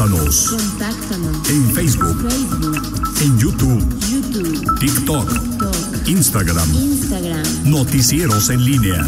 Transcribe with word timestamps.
Contáctanos 0.00 0.48
Contáctanos. 0.48 1.50
en 1.50 1.74
Facebook, 1.74 2.16
Facebook, 2.26 2.76
en 3.22 3.38
YouTube, 3.38 3.84
YouTube, 4.10 4.78
TikTok, 4.80 5.28
TikTok, 5.30 6.08
Instagram. 6.08 6.68
Instagram. 6.74 7.42
Noticieros 7.66 8.48
en 8.48 8.64
línea. 8.64 9.06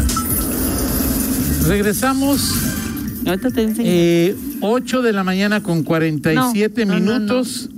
Regresamos 1.67 2.53
Ahorita 3.25 3.49
te 3.49 3.63
enseño. 3.63 3.89
eh, 3.89 4.35
8 4.61 5.01
de 5.01 5.13
la 5.13 5.23
mañana 5.23 5.63
con 5.63 5.81
47 5.81 6.85
No, 6.85 6.93
no, 6.93 6.99
no, 6.99 7.19
minutos. 7.19 7.71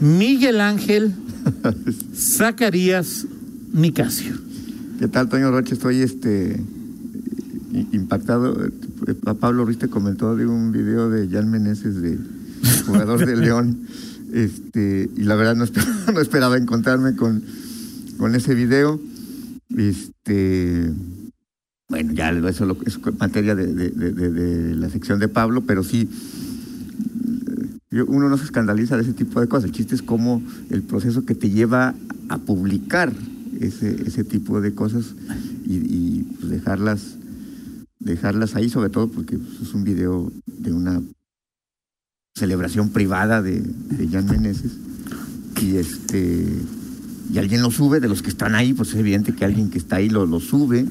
Miguel 0.00 0.62
Ángel, 0.62 1.12
Zacarías, 2.16 3.26
Nicasio. 3.74 4.32
¿Qué 4.98 5.06
tal, 5.08 5.28
Toño 5.28 5.50
Roche? 5.50 5.74
Estoy 5.74 6.00
este 6.00 6.58
impactado. 7.92 8.64
Eh, 8.64 8.70
Pablo 9.38 9.66
Ruiz 9.66 9.76
te 9.76 9.88
comentó 9.88 10.34
de 10.34 10.46
un 10.46 10.72
video 10.72 11.10
de 11.10 11.28
Jan 11.28 11.50
Meneses, 11.50 12.00
de 12.00 12.18
jugador 12.86 13.24
de 13.24 13.36
León. 13.36 13.86
Este, 14.32 15.08
y 15.16 15.22
la 15.22 15.36
verdad 15.36 15.56
no 16.12 16.20
esperaba, 16.20 16.56
encontrarme 16.56 17.16
con, 17.16 17.42
con 18.18 18.34
ese 18.34 18.54
video. 18.54 19.00
Este, 19.76 20.92
bueno, 21.88 22.12
ya 22.12 22.30
eso 22.30 22.76
es 22.86 22.98
materia 23.18 23.54
de, 23.54 23.72
de- 23.72 24.74
la 24.76 24.90
sección 24.90 25.18
de 25.18 25.28
Pablo, 25.28 25.62
pero 25.62 25.82
sí, 25.82 26.08
uno 28.06 28.28
no 28.28 28.36
se 28.36 28.44
escandaliza 28.44 28.96
de 28.96 29.02
ese 29.02 29.12
tipo 29.14 29.40
de 29.40 29.48
cosas. 29.48 29.64
El 29.64 29.72
chiste 29.72 29.94
es 29.94 30.02
cómo 30.02 30.42
el 30.70 30.82
proceso 30.82 31.24
que 31.24 31.34
te 31.34 31.50
lleva 31.50 31.94
a 32.28 32.38
publicar 32.38 33.12
ese, 33.60 34.02
ese 34.06 34.24
tipo 34.24 34.60
de 34.60 34.74
cosas 34.74 35.14
y, 35.66 35.74
y, 35.76 36.22
pues, 36.38 36.50
dejarlas 36.50 37.14
dejarlas 38.00 38.54
ahí, 38.54 38.70
sobre 38.70 38.90
todo 38.90 39.08
porque 39.08 39.36
pues, 39.38 39.60
es 39.68 39.74
un 39.74 39.84
video 39.84 40.30
de 40.46 40.72
una 40.72 41.02
celebración 42.38 42.90
privada 42.90 43.42
de, 43.42 43.60
de 43.60 44.08
Jan 44.08 44.26
Meneses. 44.26 44.72
Y 45.60 45.76
este 45.76 46.46
y 47.32 47.36
alguien 47.38 47.60
lo 47.62 47.70
sube 47.70 48.00
de 48.00 48.08
los 48.08 48.22
que 48.22 48.30
están 48.30 48.54
ahí, 48.54 48.72
pues 48.72 48.90
es 48.90 48.94
evidente 48.96 49.34
que 49.34 49.44
alguien 49.44 49.68
que 49.70 49.76
está 49.78 49.96
ahí 49.96 50.08
lo, 50.08 50.24
lo 50.24 50.40
sube, 50.40 50.86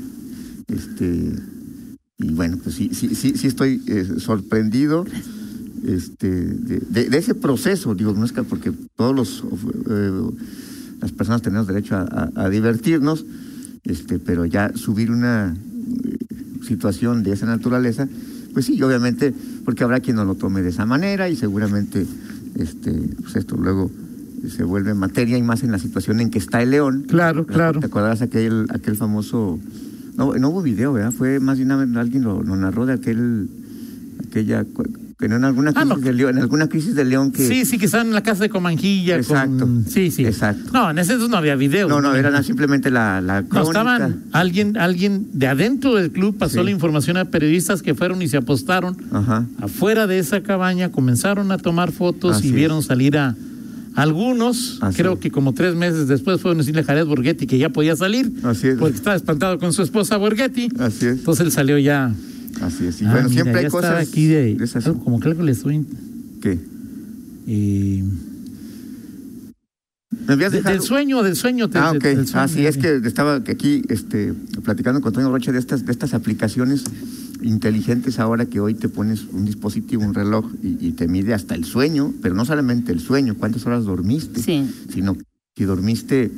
este 0.68 1.34
y 2.20 2.34
bueno, 2.34 2.58
pues 2.64 2.76
sí, 2.76 2.90
sí, 2.94 3.16
sí, 3.16 3.34
sí 3.36 3.48
estoy 3.48 3.82
eh, 3.88 4.06
sorprendido 4.18 5.06
este, 5.86 6.28
de, 6.30 7.18
ese 7.18 7.36
proceso, 7.36 7.94
digo, 7.96 8.14
no 8.14 8.26
es 8.26 8.32
que 8.32 8.44
porque 8.44 8.72
todos 8.96 9.16
los 9.16 9.44
eh, 9.90 10.12
las 11.00 11.12
personas 11.12 11.42
tenemos 11.44 11.68
derecho 11.68 11.96
a, 11.96 12.02
a- 12.36 12.44
a 12.46 12.50
divertirnos, 12.50 13.24
este, 13.84 14.18
pero 14.20 14.46
ya 14.46 14.72
subir 14.76 15.12
una 15.12 15.56
eh, 15.56 16.18
situación 16.68 17.24
de 17.24 17.34
esa 17.34 17.46
naturaleza, 17.46 18.08
pues 18.54 18.66
sí, 18.66 18.82
obviamente, 18.82 19.34
porque 19.68 19.84
habrá 19.84 20.00
quien 20.00 20.16
no 20.16 20.24
lo 20.24 20.36
tome 20.36 20.62
de 20.62 20.70
esa 20.70 20.86
manera 20.86 21.28
y 21.28 21.36
seguramente 21.36 22.08
este, 22.56 22.90
pues 23.22 23.36
esto 23.36 23.58
luego 23.58 23.92
se 24.48 24.64
vuelve 24.64 24.94
materia 24.94 25.38
y 25.38 25.44
más 25.44 25.62
en 25.62 25.74
la 25.74 25.78
situación 25.78 26.22
en 26.22 26.30
que 26.30 26.40
está 26.40 26.64
el 26.64 26.72
león. 26.72 27.04
Claro, 27.06 27.46
claro. 27.46 27.82
¿Te 27.82 27.88
acordarás 27.88 28.22
aquel, 28.22 28.68
aquel 28.70 28.96
famoso... 28.96 29.60
No, 30.16 30.34
no 30.36 30.50
hubo 30.52 30.62
video, 30.62 30.94
¿verdad? 30.94 31.12
Fue 31.12 31.42
más 31.42 31.60
vez 31.60 31.98
alguien 31.98 32.24
lo, 32.24 32.44
lo 32.44 32.56
narró 32.56 32.86
de 32.86 32.94
aquel... 32.94 33.50
aquella... 34.26 34.66
no 35.20 35.36
en 35.38 35.46
alguna 35.46 35.72
Ah, 35.72 35.82
crisis 35.82 35.90
no. 35.98 36.04
de 36.06 36.14
león, 36.14 36.36
en 36.38 36.44
alguna 36.44 36.68
crisis 36.70 36.94
de 36.94 37.04
león 37.04 37.32
que... 37.32 37.48
Sí, 37.48 37.66
sí, 37.66 37.80
que 37.80 37.86
estaban 37.86 38.08
en 38.08 38.14
la 38.14 38.22
casa 38.22 38.44
de 38.44 38.50
Comanjilla. 38.50 39.14
con- 39.16 39.22
Exacto, 39.22 39.70
Sí, 39.88 40.12
sí. 40.12 40.26
exacto. 40.26 40.70
No, 40.74 40.92
en 40.92 41.00
ese 41.00 41.14
entonces 41.14 41.32
no 41.32 41.38
había 41.38 41.56
video. 41.56 41.88
No, 41.90 42.02
no, 42.02 42.14
era 42.14 42.44
simplemente 42.44 42.92
la, 42.92 43.20
la 43.22 43.42
No, 43.42 43.64
estaban, 43.64 44.26
alguien, 44.32 44.78
alguien 44.78 45.28
de 45.34 45.48
adentro 45.48 45.96
del 45.96 46.12
club 46.12 46.38
pasó 46.38 46.60
Sí. 46.60 46.66
la 46.66 46.70
información 46.72 47.18
a 47.18 47.26
periodistas 47.26 47.82
que 47.82 47.96
fueron 47.96 48.22
y 48.22 48.28
se 48.28 48.38
apostaron 48.38 48.96
Ajá. 49.12 49.46
afuera 49.60 50.06
de 50.06 50.20
esa 50.20 50.44
cabaña, 50.44 50.92
comenzaron 50.92 51.52
a 51.52 51.58
tomar 51.58 51.92
fotos 51.92 52.38
Así 52.38 52.48
y 52.48 52.50
es. 52.52 52.56
vieron 52.56 52.84
salir 52.84 53.18
a 53.18 53.36
algunos, 53.96 54.78
Así 54.82 54.98
creo 55.02 55.14
es. 55.14 55.20
que 55.20 55.32
como 55.32 55.54
tres 55.54 55.74
meses 55.74 56.08
después 56.08 56.40
fueron 56.40 56.60
a 56.60 56.62
decirle 56.62 56.82
a 56.82 56.84
Jared 56.84 57.06
Borghetti 57.08 57.48
que 57.48 57.58
ya 57.58 57.70
podía 57.70 57.96
salir, 57.96 58.32
Así 58.44 58.68
es. 58.68 58.78
porque 58.78 58.96
estaba 58.96 59.16
espantado 59.16 59.58
con 59.58 59.74
su 59.74 59.82
esposa 59.82 60.18
Borghetti. 60.18 60.70
Así 60.80 61.08
es. 61.08 61.14
Entonces 61.18 61.48
él 61.48 61.52
salió 61.52 61.78
ya. 61.80 62.14
Así 62.62 62.86
es. 62.88 63.02
Y 63.02 63.06
Ah, 63.06 63.12
bueno, 63.14 63.30
mira, 63.30 63.44
siempre 63.44 63.64
hay 63.66 63.70
cosas. 63.72 64.08
aquí 64.08 64.26
de, 64.28 64.56
de 64.56 64.64
esas- 64.64 64.86
algo 64.88 65.04
como 65.04 65.20
que 65.20 65.28
algo 65.30 65.44
le 65.44 65.52
estoy. 65.52 65.86
¿Qué? 66.42 66.60
eh, 67.48 68.04
Me 70.28 70.34
habías 70.34 70.52
de- 70.52 70.58
dejado- 70.60 70.74
del 70.76 70.82
sueño, 70.84 71.24
del 71.24 71.36
sueño. 71.36 71.70
te- 71.70 71.78
Ah, 71.78 71.92
ok. 71.92 72.02
del 72.04 72.28
sueño, 72.28 72.44
Ah, 72.44 72.48
sí, 72.48 72.66
es 72.66 72.78
que 72.78 72.98
estaba 73.06 73.36
aquí 73.36 73.82
este, 73.90 74.34
platicando 74.64 75.02
con 75.02 75.14
Toño 75.14 75.32
Roche 75.32 75.52
de 75.52 75.60
estas, 75.60 75.86
de 75.86 75.92
estas 75.92 76.14
aplicaciones 76.14 76.84
inteligentes 77.42 78.20
ahora 78.20 78.46
que 78.46 78.60
hoy 78.60 78.74
te 78.74 78.90
pones 78.90 79.26
un 79.32 79.46
dispositivo, 79.46 80.04
un 80.04 80.14
reloj 80.14 80.46
y, 80.64 80.88
y 80.88 80.92
te 80.94 81.08
mide 81.08 81.34
hasta 81.34 81.56
el 81.56 81.64
sueño, 81.66 82.14
pero 82.22 82.34
no 82.36 82.46
solamente 82.46 82.92
el 82.92 83.00
sueño, 83.00 83.36
cuántas 83.38 83.66
horas 83.66 83.86
dormiste, 83.86 84.42
Sí. 84.42 84.66
sino 84.92 85.16
si 85.56 85.64
dormiste 85.66 86.32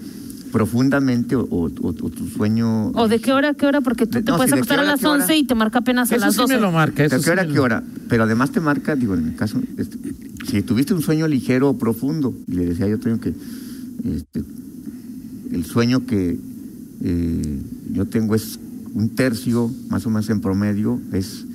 profundamente 0.52 1.36
o, 1.36 1.42
o- 1.50 1.66
o- 1.82 1.88
o 1.90 1.94
tu 2.10 2.28
sueño... 2.28 2.88
¿O 2.92 3.08
de 3.08 3.20
qué 3.20 3.34
hora 3.34 3.50
a 3.50 3.54
qué 3.54 3.66
hora? 3.66 3.82
Porque 3.82 4.06
tú 4.06 4.18
De- 4.20 4.24
te 4.24 4.32
no, 4.32 4.38
puedes 4.38 4.52
sí, 4.52 4.58
¿de 4.58 4.62
qué 4.62 4.74
acostar 4.74 4.80
a 4.80 4.82
hora 4.82 4.90
a 4.90 4.94
las 4.94 5.00
qué 5.02 5.08
hora? 5.08 5.22
11 5.24 5.38
y 5.38 5.44
te 5.46 5.56
marca 5.56 5.80
apenas 5.80 6.12
a 6.12 6.16
Eso 6.16 6.26
las 6.26 6.34
sí 6.36 6.42
12. 6.42 6.56
me 6.56 6.62
lo 6.62 6.72
marca. 6.72 7.04
Eso 7.06 7.16
¿De 7.16 7.20
sí 7.20 7.26
qué 7.26 7.32
hora, 7.32 7.46
qué 7.48 7.54
lo- 7.54 7.64
hora? 7.64 7.84
Pero 8.08 8.24
además 8.24 8.52
te 8.52 8.60
marca, 8.60 8.96
digo, 8.96 9.14
en 9.16 9.26
mi 9.26 9.32
caso, 9.36 9.62
este, 9.78 9.98
si 10.48 10.62
tuviste 10.64 10.94
un 10.94 11.02
sueño 11.02 11.28
ligero 11.28 11.70
o 11.70 11.78
profundo, 11.78 12.34
y 12.48 12.54
le 12.54 12.66
decía 12.66 12.88
yo 12.88 13.00
tengo 13.00 13.20
que 13.20 13.34
este, 14.04 14.44
el 15.52 15.66
sueño 15.66 16.06
que 16.06 16.40
eh, 17.04 17.62
yo 17.94 18.06
tengo 18.06 18.36
es 18.36 18.60
un 18.94 19.10
tercio, 19.10 19.72
más 19.90 20.06
o 20.06 20.10
menos 20.10 20.30
en 20.30 20.42
promedio, 20.42 21.00
es 21.14 21.46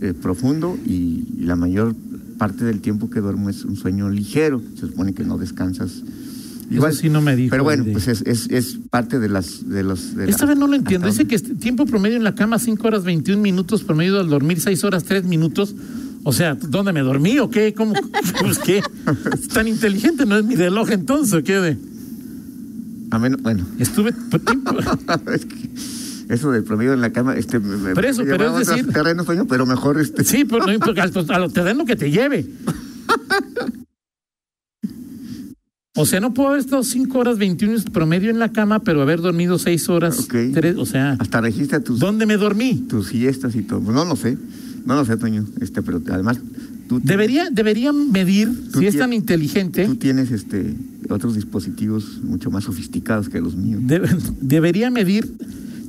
eh, 0.00 0.14
profundo 0.14 0.76
y, 0.86 1.24
y 1.38 1.42
la 1.44 1.54
mayor 1.56 1.94
parte 2.38 2.64
del 2.64 2.80
tiempo 2.80 3.08
que 3.10 3.20
duermo 3.20 3.50
es 3.50 3.64
un 3.64 3.76
sueño 3.76 4.08
ligero. 4.10 4.60
Se 4.74 4.86
supone 4.88 5.12
que 5.12 5.22
no 5.22 5.38
descansas. 5.38 6.02
Eso 6.70 6.92
sí 6.92 7.08
no 7.10 7.20
me 7.20 7.36
dijo. 7.36 7.50
Pero 7.50 7.64
bueno, 7.64 7.84
de- 7.84 7.92
pues 7.92 8.08
es, 8.08 8.22
es, 8.22 8.48
es 8.50 8.78
parte 8.90 9.18
de 9.18 9.28
las... 9.28 9.68
De 9.68 9.82
los, 9.82 10.14
de 10.16 10.28
Esta 10.30 10.44
la- 10.44 10.50
vez 10.50 10.58
no 10.58 10.66
lo 10.66 10.74
entiendo. 10.76 11.06
Dice 11.06 11.26
que 11.26 11.34
este 11.34 11.54
tiempo 11.54 11.84
promedio 11.86 12.16
en 12.16 12.24
la 12.24 12.34
cama 12.34 12.58
5 12.58 12.86
horas 12.86 13.04
21 13.04 13.40
minutos, 13.42 13.82
promedio 13.84 14.18
al 14.20 14.28
dormir 14.28 14.60
6 14.60 14.82
horas 14.84 15.04
3 15.04 15.24
minutos. 15.24 15.74
O 16.24 16.32
sea, 16.32 16.54
¿dónde 16.54 16.92
me 16.92 17.00
dormí 17.00 17.38
o 17.40 17.50
qué? 17.50 17.74
¿Cómo? 17.74 17.94
Pues 18.40 18.58
qué. 18.58 18.80
Es 19.34 19.48
tan 19.48 19.68
inteligente, 19.68 20.24
¿no 20.24 20.36
es 20.38 20.44
mi 20.44 20.54
reloj 20.54 20.90
entonces 20.92 21.34
o 21.34 21.42
qué? 21.42 21.54
De? 21.60 21.76
A 23.10 23.18
menos, 23.18 23.42
bueno, 23.42 23.66
Estuve 23.78 24.12
tiempo. 24.46 24.74
Es 25.34 25.44
que 25.44 25.70
eso 26.28 26.50
del 26.52 26.64
promedio 26.64 26.94
en 26.94 27.00
la 27.02 27.12
cama, 27.12 27.34
este, 27.36 27.58
me, 27.58 27.92
Pero 27.94 28.08
eso, 28.08 28.24
me 28.24 28.30
pero 28.30 28.58
es 28.58 28.66
decir- 28.68 28.90
terrenos, 28.92 29.26
pero 29.48 29.66
mejor 29.66 30.00
este. 30.00 30.24
Sí, 30.24 30.44
pero 30.46 30.64
no 30.64 30.72
importa, 30.78 31.02
a 31.02 31.38
lo 31.38 31.50
te 31.50 31.62
den 31.64 31.76
lo 31.76 31.84
que 31.84 31.96
te 31.96 32.10
lleve. 32.10 32.46
O 36.02 36.06
sea, 36.06 36.20
no 36.20 36.34
puedo 36.34 36.48
haber 36.50 36.60
estado 36.60 36.82
5 36.82 37.18
horas 37.18 37.38
21 37.38 37.78
promedio 37.92 38.30
en 38.30 38.38
la 38.38 38.50
cama, 38.52 38.80
pero 38.80 39.02
haber 39.02 39.20
dormido 39.20 39.58
6 39.58 39.88
horas 39.88 40.18
Ok. 40.20 40.34
3. 40.52 40.76
O 40.78 40.86
sea, 40.86 41.16
Hasta 41.18 41.40
registra 41.40 41.80
tus, 41.80 42.00
¿dónde 42.00 42.26
me 42.26 42.36
dormí? 42.36 42.84
tus 42.88 43.08
siestas 43.08 43.54
y 43.54 43.62
todo. 43.62 43.80
No 43.92 44.04
lo 44.04 44.16
sé, 44.16 44.36
no 44.84 44.94
lo 44.94 45.04
sé, 45.04 45.16
Toño. 45.16 45.44
Este, 45.60 45.80
pero 45.82 46.02
además, 46.10 46.38
tú, 46.88 47.00
Debería, 47.02 47.48
deberían 47.50 48.10
medir, 48.12 48.48
Tú 48.72 48.80
si 48.80 48.86
es 48.86 48.98
tan 48.98 49.12
inteligente, 49.12 49.86
tú 49.86 49.96
tienes 49.96 50.30
este, 50.30 50.74
otros 51.08 51.34
dispositivos 51.34 52.20
mucho 52.22 52.50
más 52.50 52.64
sofisticados 52.64 53.28
que 53.28 53.40
los 53.40 53.54
míos. 53.56 53.80
de- 53.86 54.02
debería 54.40 54.90
medir 54.90 55.32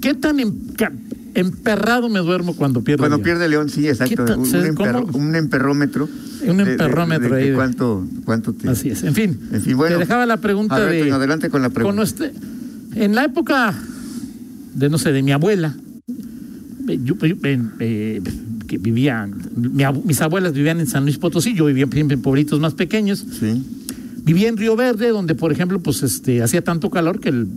qué 0.01 0.13
tan 0.13 0.37
emca- 0.39 0.91
emperrado 1.35 2.09
me 2.09 2.19
duermo 2.19 2.55
cuando 2.55 2.81
pierdo. 2.83 3.01
Cuando 3.01 3.17
día. 3.17 3.23
pierde 3.25 3.49
León, 3.49 3.69
sí, 3.69 3.87
exacto. 3.87 4.23
Un, 4.37 4.45
¿Sabes 4.45 4.69
emperro- 4.71 5.09
un 5.15 5.35
emperrómetro. 5.35 6.07
Un 6.45 6.57
de- 6.57 6.65
de- 6.65 6.71
emperrómetro 6.71 7.35
de 7.35 7.43
ahí 7.43 7.53
¿Cuánto, 7.53 8.05
cuánto 8.25 8.53
te.? 8.53 8.69
Así 8.69 8.89
es. 8.89 9.03
En 9.03 9.13
fin, 9.13 9.39
En 9.51 9.61
fin, 9.61 9.77
bueno. 9.77 9.95
te 9.95 9.99
dejaba 10.01 10.25
la 10.25 10.37
pregunta 10.37 10.79
de. 10.85 11.11
Adelante 11.11 11.49
con 11.49 11.61
la 11.61 11.69
con 11.69 11.73
pregunta. 11.73 11.95
nuestra- 11.95 12.31
en 12.95 13.15
la 13.15 13.23
época 13.25 13.73
de, 14.75 14.89
no 14.89 14.97
sé, 14.97 15.11
de 15.11 15.23
mi 15.23 15.31
abuela, 15.31 15.75
eh, 16.87 16.99
yo, 17.03 17.15
yo, 17.15 17.35
eh, 17.79 18.21
que 18.67 18.77
vivían, 18.77 19.35
mi 19.55 19.83
mis 20.05 20.21
abuelas 20.21 20.53
vivían 20.53 20.79
en 20.79 20.87
San 20.87 21.03
Luis 21.03 21.17
Potosí, 21.17 21.53
yo 21.55 21.65
vivía 21.65 21.87
siempre 21.91 22.15
en 22.15 22.21
pueblitos 22.21 22.59
más 22.59 22.73
pequeños. 22.73 23.25
Sí, 23.39 23.63
Vivía 24.25 24.47
en 24.47 24.55
Río 24.55 24.77
Verde, 24.77 25.09
donde, 25.09 25.35
por 25.35 25.51
ejemplo, 25.51 25.79
pues 25.81 26.01
este 26.01 26.41
hacía 26.41 26.63
tanto 26.63 26.89
calor 26.89 27.19
que 27.19 27.27
el- 27.27 27.47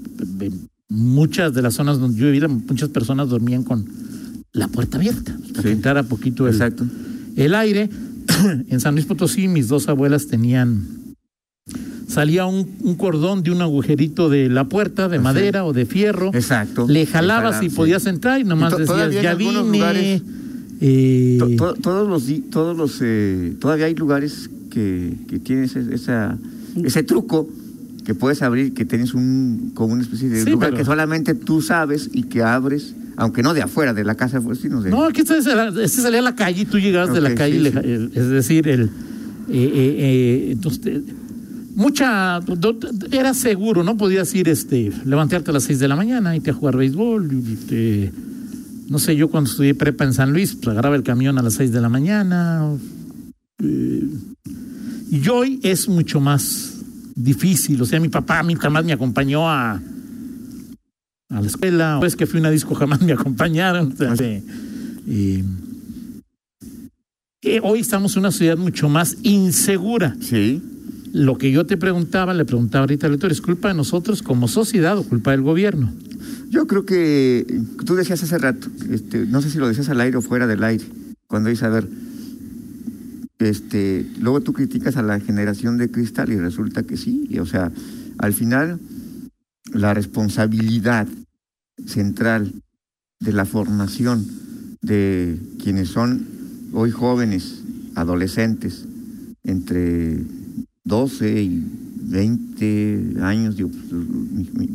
muchas 0.97 1.53
de 1.55 1.63
las 1.63 1.75
zonas 1.75 1.99
donde 2.01 2.19
yo 2.21 2.27
vivía, 2.31 2.49
muchas 2.49 2.89
personas 2.89 3.29
dormían 3.29 3.63
con 3.63 3.87
la 4.53 4.69
puerta 4.69 4.97
abierta, 4.97 5.37
para 5.53 5.63
que 5.63 5.69
Sí. 5.69 5.75
entrara 5.75 6.03
poquito 6.03 6.47
el, 6.49 6.55
exacto. 6.55 6.87
el 7.37 7.55
aire. 7.55 7.89
en 8.69 8.81
San 8.81 8.95
Luis 8.95 9.07
Potosí, 9.07 9.47
mis 9.49 9.69
dos 9.69 9.89
abuelas 9.89 10.27
tenían. 10.27 10.87
Salía 12.09 12.47
un, 12.47 12.69
un 12.83 12.95
cordón 12.95 13.43
de 13.43 13.51
un 13.51 13.61
agujerito 13.63 14.29
de 14.31 14.49
la 14.49 14.65
puerta, 14.69 15.09
de 15.09 15.17
Así. 15.17 15.25
madera 15.25 15.65
o 15.65 15.73
de 15.73 15.87
fierro. 15.87 16.31
Exacto. 16.35 16.87
Le 16.89 17.05
jalabas 17.07 17.63
y 17.63 17.69
sí. 17.71 17.77
podías 17.77 18.07
entrar 18.07 18.41
y 18.41 18.45
nomás 18.45 18.75
Y 18.75 18.79
decías, 18.83 19.13
ya 19.23 19.35
vine. 19.35 19.53
lugares- 19.63 20.23
eh, 20.81 21.37
To- 21.39 21.49
to- 21.57 21.75
todos 21.75 22.09
los 22.09 22.51
todos 22.51 22.77
los 22.77 22.99
eh, 23.03 23.55
todavía 23.61 23.87
hay 23.87 23.95
lugares 23.95 24.49
que, 24.71 25.15
que 25.29 25.39
tienen 25.39 25.65
ese, 25.65 25.93
esa, 25.95 26.39
ese 26.85 27.03
truco 27.03 27.49
que 28.07 28.15
puedes 28.15 28.41
abrir 28.41 28.73
que 28.73 28.85
tienes 28.87 29.13
un 29.15 29.73
como 29.75 29.93
una 29.93 30.03
especie 30.03 30.29
de 30.31 30.45
Sí, 30.45 30.51
lugar 30.51 30.71
pero- 30.71 30.79
que 30.79 30.85
solamente 30.87 31.35
tú 31.35 31.61
sabes 31.61 32.09
y 32.13 32.23
que 32.23 32.43
abres 32.43 32.95
aunque 33.17 33.43
no 33.43 33.53
de 33.53 33.63
afuera 33.63 33.93
de 33.95 34.05
la 34.05 34.15
casa 34.15 34.41
pues, 34.41 34.61
sino 34.61 34.81
de 34.81 34.91
No, 34.91 35.05
aquí 35.05 35.23
este, 35.23 35.43
salía 35.43 36.19
a 36.21 36.23
la 36.23 36.35
calle 36.37 36.63
y 36.63 36.65
tú 36.67 36.79
llegabas 36.79 37.13
de 37.13 37.21
la 37.21 37.35
calle, 37.35 37.55
sí, 37.55 37.59
y 37.59 37.63
le- 37.63 37.73
sí. 37.73 38.11
es 38.15 38.29
decir, 38.29 38.69
el, 38.69 38.83
Eh, 38.85 38.91
eh, 39.49 39.97
eh, 39.99 40.49
entonces, 40.53 41.03
mucha, 41.77 42.41
era 43.13 43.33
seguro, 43.33 43.85
¿no? 43.85 43.97
Podías 43.97 44.35
ir, 44.35 44.49
este, 44.49 44.91
levantarte 45.05 45.51
a 45.51 45.55
las 45.55 45.63
6 45.65 45.79
de 45.79 45.87
la 45.89 45.95
mañana, 45.97 46.35
irte 46.37 46.51
a 46.51 46.55
jugar 46.55 46.77
béisbol, 46.77 47.31
y 47.33 47.55
te- 47.69 48.13
no 48.89 48.99
sé, 48.99 49.15
yo 49.17 49.29
cuando 49.29 49.49
estudié 49.51 49.75
prepa 49.75 50.05
en 50.05 50.13
San 50.15 50.33
Luis, 50.33 50.55
pues 50.55 50.69
agarraba 50.69 50.97
el 50.97 51.03
camión 51.05 51.39
a 51.39 51.43
las 51.43 51.55
6 51.55 51.71
de 51.73 51.81
la 51.81 51.89
mañana. 51.89 52.69
eh, 53.63 54.03
y 55.11 55.29
hoy 55.29 55.61
es 55.63 55.89
mucho 55.89 56.21
más 56.21 56.76
difícil, 57.17 57.81
o 57.81 57.87
sea, 57.87 57.99
mi 57.99 58.09
papá 58.09 58.39
a 58.39 58.43
mí 58.43 58.55
jamás 58.55 58.85
me 58.85 58.93
acompañó 58.93 59.49
a, 59.49 59.81
a 61.31 61.41
la 61.41 61.47
escuela, 61.47 61.99
o 61.99 62.05
es 62.05 62.15
que 62.15 62.27
fui 62.27 62.39
a 62.39 62.43
una 62.43 62.51
disco 62.51 62.75
jamás 62.75 63.01
me 63.01 63.13
acompañaron. 63.13 63.93
o 63.93 63.97
sea, 63.97 64.15
eh, 64.21 64.43
eh, 65.09 65.45
eh, 67.43 67.61
hoy 67.63 67.81
estamos 67.81 68.15
en 68.15 68.21
una 68.21 68.31
sociedad 68.31 68.59
mucho 68.59 68.89
más 68.89 69.17
insegura. 69.23 70.15
Sí. 70.21 70.63
Lo 71.13 71.39
que 71.39 71.51
yo 71.51 71.65
te 71.65 71.79
preguntaba, 71.79 72.35
le 72.35 72.45
preguntaba 72.45 72.83
ahorita 72.83 73.07
al 73.07 73.13
lector, 73.13 73.33
¿es 73.33 73.41
culpa 73.41 73.69
de 73.69 73.75
nosotros 73.75 74.23
como 74.23 74.47
sociedad 74.49 74.99
o 74.99 75.03
culpa 75.03 75.31
del 75.31 75.41
gobierno? 75.41 75.91
Yo 76.51 76.67
creo 76.67 76.85
que 76.85 77.63
tú 77.87 77.95
decías 77.95 78.23
hace 78.23 78.37
rato, 78.37 78.69
este, 78.91 79.25
no 79.27 79.41
sé 79.41 79.51
si 79.51 79.59
lo 79.59 79.67
decías 79.67 79.89
al 79.89 80.01
aire 80.01 80.19
o 80.19 80.23
fuera 80.23 80.47
del 80.47 80.63
aire, 80.63 80.85
cuando 81.27 81.49
dices, 81.49 81.65
a 81.65 81.71
ver, 81.71 81.89
este, 83.39 84.07
luego 84.21 84.41
tú 84.41 84.53
criticas 84.53 84.97
a 84.97 85.03
la 85.03 85.21
generación 85.21 85.77
de 85.79 85.91
cristal 85.91 86.31
y 86.33 86.37
resulta 86.37 86.83
que 86.85 86.97
sí, 86.97 87.27
y, 87.31 87.39
o 87.39 87.47
sea, 87.47 87.71
al 88.19 88.33
final 88.33 88.81
la 89.73 89.93
responsabilidad 89.95 91.07
central 91.87 92.53
de 93.21 93.33
la 93.33 93.45
formación 93.45 94.25
de 94.83 95.39
quienes 95.63 95.89
son 95.89 96.27
hoy 96.73 96.91
jóvenes, 96.91 97.63
adolescentes, 97.95 98.85
entre 99.45 100.19
12 100.85 101.43
y 101.43 101.65
20 102.09 103.17
años, 103.21 103.57
digo, 103.57 103.71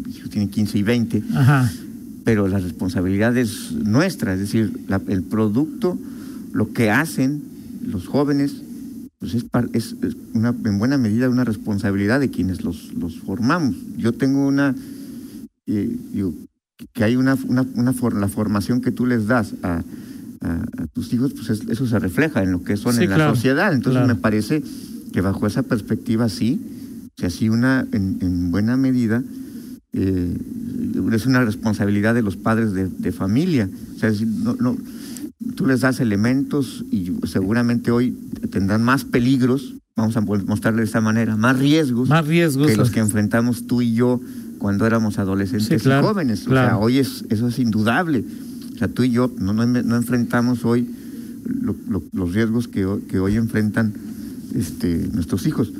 mis 0.06 0.18
hijos 0.18 0.30
tienen 0.30 0.50
15 0.50 0.78
y 0.78 0.84
20, 0.84 1.24
Ajá. 1.36 1.72
pero 2.24 2.48
la 2.48 2.60
responsabilidad 2.60 3.36
es 3.38 3.72
nuestra, 3.72 4.34
es 4.34 4.40
decir, 4.40 4.72
la- 4.88 5.02
el 5.08 5.24
producto, 5.24 5.98
lo 6.54 6.74
que 6.74 6.90
hacen 6.92 7.42
los 7.86 8.08
jóvenes, 8.08 8.62
pues 9.20 9.36
es, 9.36 9.46
es- 9.74 9.96
es 10.02 10.16
una, 10.34 10.50
en 10.66 10.80
buena 10.80 10.98
medida 10.98 11.30
una 11.30 11.44
responsabilidad 11.44 12.20
de 12.20 12.30
quienes 12.30 12.64
los, 12.64 12.94
los 12.94 13.20
formamos. 13.20 13.76
Yo 13.98 14.14
tengo 14.14 14.48
una, 14.48 14.76
eh, 15.68 15.96
digo, 16.14 16.34
que 16.94 17.04
hay 17.04 17.16
una, 17.16 17.38
una, 17.48 17.66
una 17.76 17.94
for- 17.94 18.16
la 18.16 18.28
formación 18.28 18.82
que 18.82 18.92
tú 18.92 19.06
les 19.06 19.28
das 19.28 19.54
a, 19.64 19.84
a- 20.42 20.66
a 20.78 20.88
tus 20.88 21.14
hijos, 21.14 21.34
pues 21.34 21.50
es- 21.52 21.68
eso 21.70 21.86
se 21.86 22.00
refleja 22.00 22.42
en 22.44 22.52
lo 22.52 22.64
que 22.64 22.78
son 22.78 22.96
Sí, 22.96 23.04
en 23.04 23.12
la 23.12 23.30
sociedad. 23.30 23.74
Entonces 23.74 24.02
claro. 24.02 24.08
me 24.16 24.20
parece 24.20 24.64
que 25.14 25.22
bajo 25.22 25.46
esa 25.46 25.62
perspectiva 25.64 26.28
sí, 26.30 26.60
o 27.18 27.20
sea, 27.22 27.30
sí 27.30 27.50
una, 27.50 27.86
en, 27.92 28.18
en 28.22 28.50
buena 28.50 28.78
medida, 28.78 29.24
eh, 29.94 30.36
es 31.12 31.26
una 31.26 31.44
responsabilidad 31.44 32.16
de 32.16 32.22
los 32.24 32.38
padres 32.38 32.72
de, 32.74 32.88
de 32.88 33.12
familia. 33.12 33.70
O 33.96 34.00
sea, 34.00 34.10
es 34.10 34.20
decir, 34.20 34.34
no, 34.44 34.56
no, 34.60 34.78
tú 35.62 35.68
les 35.68 35.82
das 35.82 36.00
elementos 36.00 36.84
y 36.92 37.12
seguramente 37.28 37.92
hoy 37.92 38.18
tendrán 38.52 38.84
más 38.84 39.06
peligros, 39.06 39.76
vamos 39.96 40.18
a 40.18 40.22
mostrarle 40.22 40.80
de 40.82 40.86
esta 40.86 41.02
manera, 41.02 41.36
más 41.38 41.58
riesgos 41.60 42.10
Más 42.10 42.26
riesgos. 42.28 42.68
que 42.68 42.76
los 42.78 42.92
que 42.92 43.00
enfrentamos 43.00 43.68
tú 43.68 43.82
y 43.82 43.94
yo 43.94 44.20
cuando 44.58 44.86
éramos 44.86 45.20
adolescentes 45.20 45.68
Sí, 45.68 45.78
claro, 45.78 46.06
y 46.06 46.08
jóvenes. 46.10 46.48
O 46.48 46.52
sea, 46.52 46.78
hoy 46.78 46.98
es, 47.00 47.26
eso 47.30 47.48
es 47.48 47.58
indudable. 47.60 48.24
O 48.76 48.78
sea, 48.78 48.88
tú 48.88 49.04
y 49.04 49.12
yo 49.12 49.32
no, 49.40 49.54
no, 49.54 49.66
no 49.66 49.96
enfrentamos 49.96 50.66
hoy 50.66 50.90
lo- 51.46 51.76
lo- 51.90 52.04
los 52.14 52.34
riesgos 52.34 52.68
que, 52.68 52.88
que 53.10 53.20
hoy 53.20 53.36
enfrentan 53.36 53.94
este, 54.56 55.08
nuestros 55.14 55.46
hijos. 55.48 55.72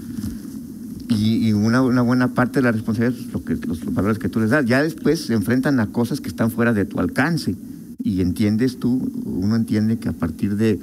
Y, 1.10 1.48
y 1.50 1.54
una, 1.54 1.82
una 1.82 2.02
buena 2.02 2.34
parte 2.34 2.60
de 2.60 2.64
la 2.64 2.72
responsabilidad 2.72 3.20
es 3.20 3.34
lo 3.34 3.44
que, 3.44 3.56
los, 3.68 3.84
los 3.84 3.94
valores 3.94 4.18
que 4.18 4.30
tú 4.30 4.40
les 4.40 4.50
das. 4.50 4.66
Ya 4.66 4.82
después 4.82 5.26
se 5.26 5.34
enfrentan 5.34 5.80
a 5.80 5.88
cosas 5.88 6.22
que 6.22 6.30
están 6.30 6.52
fuera 6.52 6.74
de 6.74 6.86
tu 6.86 7.00
alcance. 7.00 7.56
Y 8.04 8.22
entiendes 8.22 8.78
tú, 8.80 9.12
uno 9.26 9.56
entiende 9.56 9.98
que 9.98 10.10
a 10.10 10.14
partir 10.14 10.56
de 10.56 10.80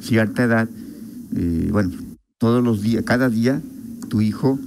cierta 0.00 0.44
edad, 0.44 0.68
eh, 1.34 1.68
bueno, 1.70 1.90
todos 2.38 2.62
los 2.62 2.82
días, 2.82 3.04
cada 3.04 3.28
día, 3.28 3.60
tu 4.08 4.20
hijo 4.20 4.58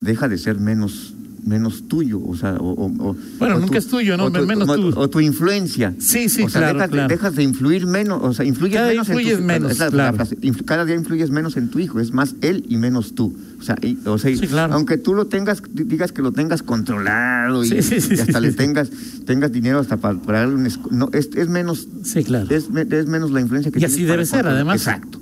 deja 0.00 0.28
de 0.28 0.38
ser 0.38 0.58
menos 0.58 1.14
menos 1.44 1.88
tuyo, 1.88 2.20
o 2.24 2.36
sea, 2.36 2.54
o, 2.54 2.84
o- 2.86 3.16
Bueno, 3.38 3.56
o 3.56 3.58
nunca 3.58 3.78
es 3.78 3.86
tuyo, 3.88 4.16
¿no? 4.16 4.24
o 4.26 4.30
tu, 4.32 4.46
Menos 4.46 4.68
o- 4.68 4.74
tú. 4.76 4.92
o 4.94 5.10
tu 5.10 5.20
influencia. 5.20 5.92
Sí, 5.98 6.28
sí, 6.28 6.42
o 6.44 6.48
sea, 6.48 6.60
claro, 6.60 6.74
dejas, 6.74 6.90
de- 6.90 6.96
claro. 6.96 7.08
dejas 7.08 7.34
de 7.34 7.42
influir 7.42 7.86
menos, 7.86 8.20
o 8.22 8.32
sea, 8.32 8.44
influyes 8.44 8.76
Cada 8.76 8.88
menos 8.90 9.08
en 9.08 9.14
influyes 9.14 9.38
tu, 9.38 9.44
menos, 9.44 9.70
esa 9.72 9.90
claro. 9.90 10.16
frase, 10.16 10.36
cada 10.64 10.84
día 10.84 10.94
influyes 10.94 11.30
menos 11.30 11.56
en 11.56 11.68
tu 11.68 11.78
hijo, 11.80 11.98
es 12.00 12.12
más 12.12 12.36
él 12.42 12.64
y 12.68 12.76
menos 12.76 13.14
tú. 13.14 13.36
O 13.58 13.62
sea, 13.64 13.76
y- 13.82 13.98
o 14.04 14.18
sea, 14.18 14.34
Sí, 14.36 14.46
claro. 14.46 14.74
aunque 14.74 14.98
tú 14.98 15.14
lo 15.14 15.26
tengas, 15.26 15.62
di- 15.72 15.84
digas 15.84 16.12
que 16.12 16.22
lo 16.22 16.32
tengas 16.32 16.62
controlado 16.62 17.64
y, 17.64 17.68
Sí, 17.68 17.82
sí, 17.82 18.00
sí, 18.00 18.14
y 18.16 18.20
hasta 18.20 18.40
le 18.40 18.52
tengas, 18.52 18.90
tengas 19.26 19.50
dinero 19.52 19.78
hasta 19.80 19.96
para, 19.96 20.18
para 20.20 20.40
darle 20.40 20.54
un 20.54 20.68
no, 20.90 21.08
es, 21.12 21.30
es 21.34 21.48
menos 21.48 21.88
Sí, 22.04 22.22
claro. 22.24 22.46
es, 22.54 22.70
me- 22.70 22.86
es 22.88 23.06
menos 23.06 23.30
la 23.32 23.40
influencia 23.40 23.70
que 23.72 23.78
Y 23.78 23.80
tienes 23.80 23.94
así 23.94 24.02
para 24.02 24.12
debe 24.12 24.26
ser, 24.26 24.46
además. 24.46 24.76
Exacto. 24.76 25.18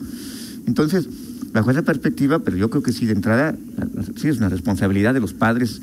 Entonces, 0.67 1.08
bajo 1.52 1.70
esa 1.70 1.82
perspectiva, 1.82 2.38
pero 2.40 2.56
yo 2.56 2.70
creo 2.70 2.82
que 2.82 2.93
sí, 2.93 3.06
de 3.06 3.12
entrada, 3.12 3.56
sí 4.17 4.28
es 4.28 4.38
una 4.38 4.49
responsabilidad 4.49 5.14
de 5.14 5.20
los 5.20 5.32
padres, 5.34 5.81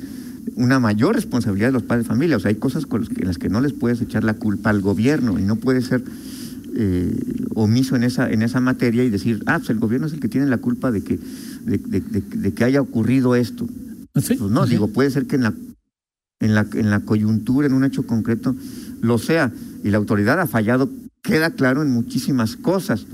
una 0.56 0.80
mayor 0.80 1.16
responsabilidad 1.16 1.68
de 1.70 1.74
los 1.74 1.84
padres 1.84 2.06
de 2.06 2.10
familia. 2.10 2.38
O 2.38 2.40
sea, 2.40 2.50
hay 2.50 2.56
cosas 2.56 2.86
con 2.86 3.02
las 3.02 3.10
que, 3.10 3.22
en 3.22 3.28
las 3.28 3.38
que 3.38 3.50
no 3.50 3.62
les 3.62 3.74
puedes 3.74 4.02
echar 4.02 4.24
la 4.24 4.34
culpa 4.36 4.70
al 4.70 4.82
gobierno 4.82 5.38
y 5.40 5.44
no 5.44 5.56
puedes 5.58 5.86
ser 5.86 6.04
eh, 6.76 7.16
omiso 7.56 7.96
en 7.96 8.04
esa, 8.04 8.30
en 8.32 8.42
esa 8.42 8.60
materia 8.60 9.04
y 9.04 9.10
decir, 9.10 9.42
ah, 9.48 9.58
pues 9.60 9.70
el 9.72 9.80
gobierno 9.80 10.08
es 10.08 10.14
el 10.14 10.20
que 10.20 10.28
tiene 10.30 10.48
la 10.48 10.58
culpa 10.58 10.92
de 10.92 11.02
que, 11.02 11.20
de, 11.66 11.78
de- 11.80 12.02
de- 12.02 12.22
de 12.22 12.54
que 12.54 12.64
haya 12.64 12.82
ocurrido 12.82 13.36
esto. 13.36 13.68
¿Sí? 14.16 14.36
Pues 14.36 14.52
no, 14.52 14.66
Sí. 14.66 14.72
digo, 14.72 14.88
puede 14.90 15.10
ser 15.10 15.26
que 15.28 15.36
en 15.38 15.44
la, 15.44 15.54
en 16.40 16.54
la 16.56 16.68
en 16.74 16.90
la 16.92 17.00
coyuntura, 17.02 17.68
en 17.68 17.74
un 17.74 17.84
hecho 17.84 18.06
concreto, 18.06 18.56
lo 19.02 19.18
sea. 19.18 19.52
Y 19.84 19.90
la 19.90 19.98
autoridad 19.98 20.40
ha 20.40 20.48
fallado, 20.48 20.90
queda 21.24 21.52
claro 21.52 21.82
en 21.82 21.90
muchísimas 21.92 22.56
cosas, 22.56 23.06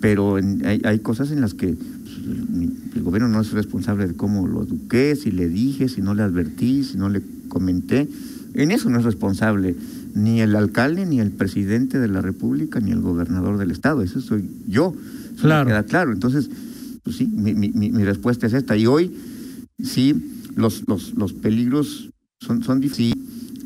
pero 0.00 0.38
en- 0.38 0.64
hay, 0.66 0.80
hay 0.84 0.98
cosas 1.00 1.30
en 1.30 1.40
las 1.40 1.54
que 1.54 1.76
el, 2.24 3.02
gobierno 3.02 3.28
no 3.28 3.40
es 3.40 3.52
responsable 3.52 4.06
de 4.08 4.14
cómo 4.14 4.46
lo 4.46 4.62
eduqué, 4.62 5.14
si 5.16 5.30
le 5.30 5.48
dije, 5.48 5.88
si 5.88 6.00
no 6.00 6.14
le 6.14 6.22
advertí, 6.22 6.84
si 6.84 6.96
no 6.96 7.08
le 7.08 7.22
comenté. 7.48 8.08
En 8.54 8.70
eso 8.70 8.88
no 8.90 8.98
es 8.98 9.04
responsable 9.04 9.74
ni 10.14 10.40
el 10.40 10.54
alcalde, 10.56 11.06
ni 11.06 11.20
el 11.20 11.30
presidente 11.32 11.98
de 11.98 12.08
la 12.08 12.20
República, 12.20 12.80
ni 12.80 12.92
el 12.92 13.00
gobernador 13.00 13.58
del 13.58 13.70
Estado. 13.70 14.02
Eso 14.02 14.20
soy 14.20 14.48
yo. 14.68 14.94
Eso 15.24 15.34
me 15.34 15.40
Claro. 15.40 15.66
queda 15.68 15.82
claro. 15.82 16.12
Entonces, 16.12 16.48
pues 17.02 17.16
sí, 17.16 17.26
mi, 17.26 17.52
mi- 17.54 17.72
mi- 17.72 17.90
mi 17.90 18.04
respuesta 18.04 18.46
es 18.46 18.52
esta. 18.52 18.76
Y 18.76 18.86
hoy 18.86 19.10
sí, 19.82 20.14
los, 20.56 20.84
los, 20.86 21.14
los 21.14 21.32
peligros 21.32 22.10
son, 22.40 22.62
son 22.62 22.80
difíciles. 22.80 23.18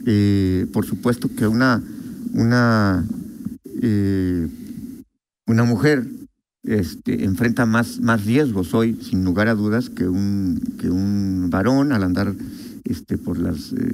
Eh, 0.06 0.66
por 0.72 0.86
supuesto 0.86 1.28
que 1.36 1.46
una, 1.46 1.82
una, 2.32 3.04
eh, 3.82 4.48
una 5.46 5.64
mujer 5.64 6.06
este, 6.68 7.24
enfrenta 7.24 7.66
más, 7.66 8.00
más 8.00 8.24
riesgos 8.24 8.74
hoy, 8.74 8.98
sin 9.02 9.24
lugar 9.24 9.48
a 9.48 9.54
dudas, 9.54 9.90
que 9.90 10.08
un, 10.08 10.60
que 10.78 10.90
un 10.90 11.48
varón 11.50 11.92
al 11.92 12.02
andar 12.02 12.34
este, 12.84 13.18
por 13.18 13.38
las... 13.38 13.72
eh, 13.72 13.90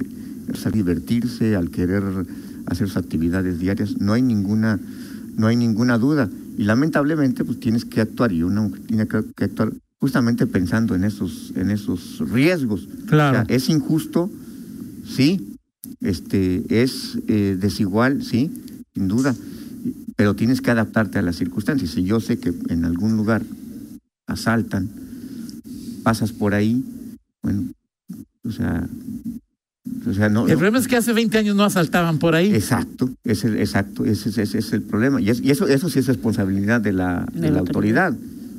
al 0.65 0.71
divertirse, 0.71 1.55
al 1.55 1.69
querer 1.69 2.03
hacer 2.65 2.87
sus 2.87 2.97
actividades 2.97 3.59
diarias. 3.59 3.99
No 3.99 4.13
hay 4.13 4.21
ninguna, 4.21 4.79
no 5.35 5.47
hay 5.47 5.55
ninguna 5.55 5.97
duda. 5.97 6.29
Y 6.57 6.63
lamentablemente, 6.63 7.43
pues 7.43 7.59
tienes 7.59 7.85
que 7.85 8.01
actuar, 8.01 8.31
y 8.31 8.43
una 8.43 8.61
mujer 8.61 8.81
tiene 8.87 9.07
que, 9.07 9.17
actuar 9.43 9.73
justamente 9.99 10.45
pensando 10.47 10.95
en 10.95 11.03
esos, 11.03 11.51
en 11.55 11.71
esos 11.71 12.19
riesgos. 12.29 12.87
Claro. 13.07 13.41
O 13.41 13.45
sea, 13.45 13.55
es 13.55 13.69
injusto, 13.69 14.29
sí, 15.05 15.57
este, 16.01 16.63
es 16.69 17.17
eh, 17.27 17.57
desigual, 17.59 18.23
sí, 18.23 18.51
sin 18.93 19.07
duda, 19.07 19.35
pero 20.15 20.35
tienes 20.35 20.61
que 20.61 20.71
adaptarte 20.71 21.19
a 21.19 21.21
las 21.21 21.35
circunstancias. 21.35 21.91
Si 21.91 22.03
yo 22.03 22.19
sé 22.19 22.37
que 22.39 22.53
en 22.69 22.85
algún 22.85 23.17
lugar 23.17 23.43
asaltan, 24.27 24.89
pasas 26.03 26.31
por 26.31 26.53
ahí, 26.53 26.83
bueno, 27.43 27.63
o 28.43 28.51
sea, 28.51 28.87
o 30.07 30.13
sea, 30.13 30.29
no, 30.29 30.45
El 30.45 30.53
no- 30.53 30.57
problema 30.57 30.77
es 30.79 30.87
que 30.87 30.95
hace 30.97 31.13
20 31.13 31.37
años 31.37 31.55
no 31.55 31.63
asaltaban 31.63 32.17
por 32.19 32.35
ahí. 32.35 32.53
Exacto, 32.53 33.09
es 33.23 33.43
el, 33.43 33.57
exacto, 33.57 34.05
ese, 34.05 34.29
ese- 34.29 34.43
ese 34.43 34.57
es 34.59 34.73
el 34.73 34.81
problema. 34.81 35.21
Y, 35.21 35.29
es- 35.29 35.41
y 35.41 35.51
eso, 35.51 35.67
eso 35.67 35.89
sí 35.89 35.99
es 35.99 36.07
responsabilidad 36.07 36.81
de 36.81 36.93
la, 36.93 37.27
de 37.33 37.41
De 37.41 37.51
la 37.51 37.59
autoridad. 37.59 38.15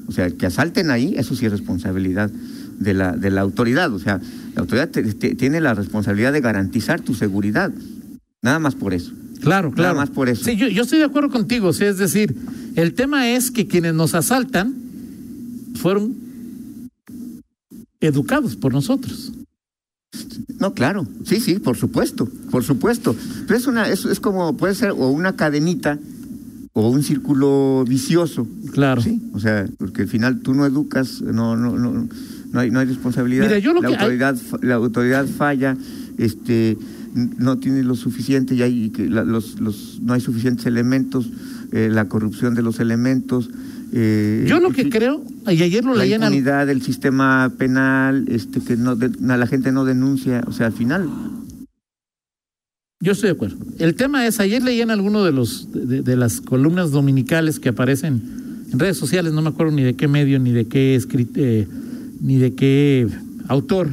O 0.08 0.12
sea, 0.12 0.30
que 0.30 0.46
asalten 0.46 0.90
ahí, 0.90 1.14
eso 1.16 1.34
sí 1.34 1.46
es 1.46 1.52
responsabilidad 1.52 2.30
de 2.78 2.94
la, 2.94 3.12
de 3.16 3.30
la 3.30 3.40
autoridad. 3.40 3.92
O 3.92 3.98
sea, 3.98 4.20
la 4.54 4.60
autoridad 4.60 4.88
te- 4.88 5.02
te- 5.14 5.34
tiene 5.34 5.60
la 5.60 5.74
responsabilidad 5.74 6.32
de 6.32 6.40
garantizar 6.40 7.00
tu 7.00 7.14
seguridad. 7.14 7.72
Nada 8.42 8.58
más 8.60 8.76
por 8.76 8.94
eso. 8.94 9.12
Claro, 9.40 9.68
Nada 9.70 9.76
claro. 9.76 9.96
más 9.96 10.10
por 10.10 10.28
eso. 10.28 10.44
Sí, 10.44 10.56
yo, 10.56 10.68
yo 10.68 10.82
estoy 10.82 10.98
de 10.98 11.04
acuerdo 11.04 11.30
contigo. 11.30 11.70
es 11.70 11.98
decir, 11.98 12.36
el 12.74 12.94
tema 12.94 13.30
es 13.30 13.50
que 13.50 13.66
quienes 13.66 13.94
nos 13.94 14.14
asaltan 14.14 14.74
fueron 15.74 16.14
educados 18.00 18.56
por 18.56 18.72
nosotros. 18.72 19.32
No, 20.58 20.72
claro, 20.72 21.06
sí, 21.24 21.40
sí, 21.40 21.58
por 21.58 21.76
supuesto, 21.76 22.28
por 22.50 22.64
supuesto. 22.64 23.14
Pero 23.46 23.58
es 23.58 23.66
una, 23.66 23.88
es, 23.88 24.04
es 24.04 24.20
como 24.20 24.56
puede 24.56 24.74
ser 24.74 24.90
o 24.90 25.10
una 25.10 25.36
cadenita 25.36 25.98
o 26.72 26.88
un 26.88 27.02
círculo 27.02 27.84
vicioso. 27.86 28.46
Claro. 28.72 29.02
Sí, 29.02 29.20
o 29.32 29.40
sea, 29.40 29.66
porque 29.78 30.02
al 30.02 30.08
final 30.08 30.40
tú 30.40 30.54
no 30.54 30.64
educas, 30.64 31.20
no, 31.20 31.56
no, 31.56 31.78
no, 31.78 32.08
no 32.52 32.60
hay, 32.60 32.70
no 32.70 32.80
hay 32.80 32.86
responsabilidad. 32.86 33.46
Mira, 33.46 33.58
yo 33.58 33.72
lo 33.72 33.82
la 33.82 33.88
que 33.88 33.94
autoridad, 33.94 34.36
la 34.62 34.74
autoridad 34.74 35.26
falla, 35.26 35.76
este, 36.16 36.78
no 37.16 37.58
tiene 37.58 37.82
lo 37.82 37.94
suficiente 37.96 38.54
y 38.54 38.62
hay 38.62 38.90
que 38.90 39.08
la- 39.08 39.24
los, 39.24 39.58
los, 39.60 39.98
no 40.02 40.12
hay 40.12 40.20
suficientes 40.20 40.66
elementos, 40.66 41.28
eh, 41.72 41.88
la 41.90 42.08
corrupción 42.08 42.54
de 42.54 42.62
los 42.62 42.78
elementos. 42.78 43.48
eh, 43.92 44.44
Yo 44.46 44.60
lo 44.60 44.70
que 44.70 44.84
sí, 44.84 44.90
creo, 44.90 45.24
y 45.46 45.62
ayer 45.62 45.84
lo 45.84 45.94
la 45.94 46.04
leí 46.04 46.12
en 46.12 46.22
al- 46.22 46.32
impunidad 46.34 46.66
del 46.66 46.82
sistema 46.82 47.52
penal, 47.58 48.26
este, 48.28 48.60
que 48.60 48.76
no, 48.76 48.94
de- 48.96 49.10
la 49.20 49.46
gente 49.46 49.72
no 49.72 49.84
denuncia, 49.84 50.42
o 50.46 50.52
sea, 50.52 50.66
al 50.66 50.72
final. 50.72 51.08
Yo 53.00 53.12
estoy 53.12 53.28
de 53.28 53.32
acuerdo. 53.34 53.56
El 53.78 53.94
tema 53.94 54.26
es, 54.26 54.40
ayer 54.40 54.62
leí 54.62 54.80
en 54.80 54.90
alguno 54.90 55.22
de 55.24 55.32
los 55.32 55.70
de, 55.72 56.02
de 56.02 56.16
las 56.16 56.40
columnas 56.40 56.90
dominicales 56.90 57.60
que 57.60 57.68
aparecen 57.68 58.22
en 58.72 58.78
redes 58.78 58.96
sociales, 58.96 59.32
no 59.32 59.42
me 59.42 59.48
acuerdo 59.50 59.72
ni 59.72 59.82
de 59.82 59.94
qué 59.94 60.08
medio, 60.08 60.38
ni 60.38 60.50
de 60.52 60.66
qué 60.66 60.96
escrit- 60.96 61.30
eh, 61.36 61.68
ni 62.20 62.36
de 62.38 62.54
qué 62.54 63.06
autor. 63.48 63.90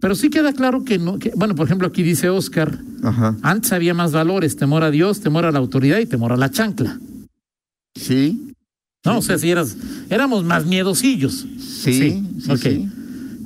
Pero 0.00 0.14
sí 0.14 0.28
queda 0.30 0.52
claro 0.52 0.84
que 0.84 0.98
no, 0.98 1.18
que- 1.18 1.32
bueno, 1.36 1.54
por 1.54 1.66
ejemplo, 1.66 1.88
aquí 1.88 2.02
dice 2.02 2.28
Oscar, 2.28 2.78
Ajá. 3.02 3.36
antes 3.42 3.72
había 3.72 3.94
más 3.94 4.12
valores, 4.12 4.56
temor 4.56 4.82
a 4.84 4.90
Dios, 4.90 5.20
temor 5.20 5.44
a 5.46 5.52
la 5.52 5.58
autoridad 5.58 5.98
y 5.98 6.06
temor 6.06 6.32
a 6.32 6.36
la 6.36 6.50
chancla. 6.50 6.98
Sí, 7.96 8.50
No, 9.04 9.18
o 9.18 9.22
sea, 9.22 9.36
si 9.38 9.50
eras, 9.50 9.76
éramos 10.10 10.44
más 10.44 10.64
miedosillos. 10.66 11.46
sí, 11.58 11.92
Sí, 11.92 12.22
sí, 12.40 12.50
ok. 12.50 12.58
sí. 12.58 12.88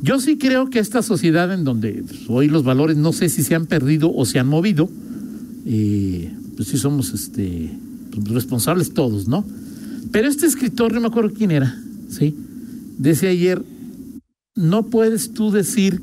Yo 0.02 0.20
sí 0.20 0.38
creo 0.38 0.70
que 0.70 0.78
esta 0.78 1.02
sociedad 1.02 1.52
en 1.52 1.64
donde 1.64 2.04
pues, 2.06 2.20
hoy 2.28 2.46
los 2.48 2.62
valores 2.62 2.96
no 2.96 3.12
sé 3.12 3.28
si 3.28 3.42
se 3.42 3.56
han 3.56 3.66
perdido 3.66 4.12
o 4.14 4.24
se 4.24 4.38
han 4.38 4.46
movido, 4.46 4.88
eh, 5.66 6.32
pues 6.56 6.68
sí 6.68 6.78
somos 6.78 7.12
este, 7.12 7.72
pues, 8.12 8.28
responsables 8.28 8.94
todos, 8.94 9.26
¿no? 9.26 9.44
Pero 10.12 10.28
este 10.28 10.46
escritor, 10.46 10.92
no 10.94 11.00
me 11.00 11.08
acuerdo 11.08 11.32
quién 11.36 11.50
era, 11.50 11.76
¿sí? 12.08 12.36
Decía 12.96 13.30
ayer, 13.30 13.62
no 14.54 14.86
puedes 14.86 15.32
tú 15.34 15.50
decir 15.50 16.00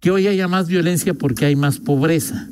que 0.00 0.10
hoy 0.10 0.26
haya 0.26 0.48
más 0.48 0.68
violencia 0.68 1.14
porque 1.14 1.46
hay 1.46 1.56
más 1.56 1.78
pobreza. 1.78 2.48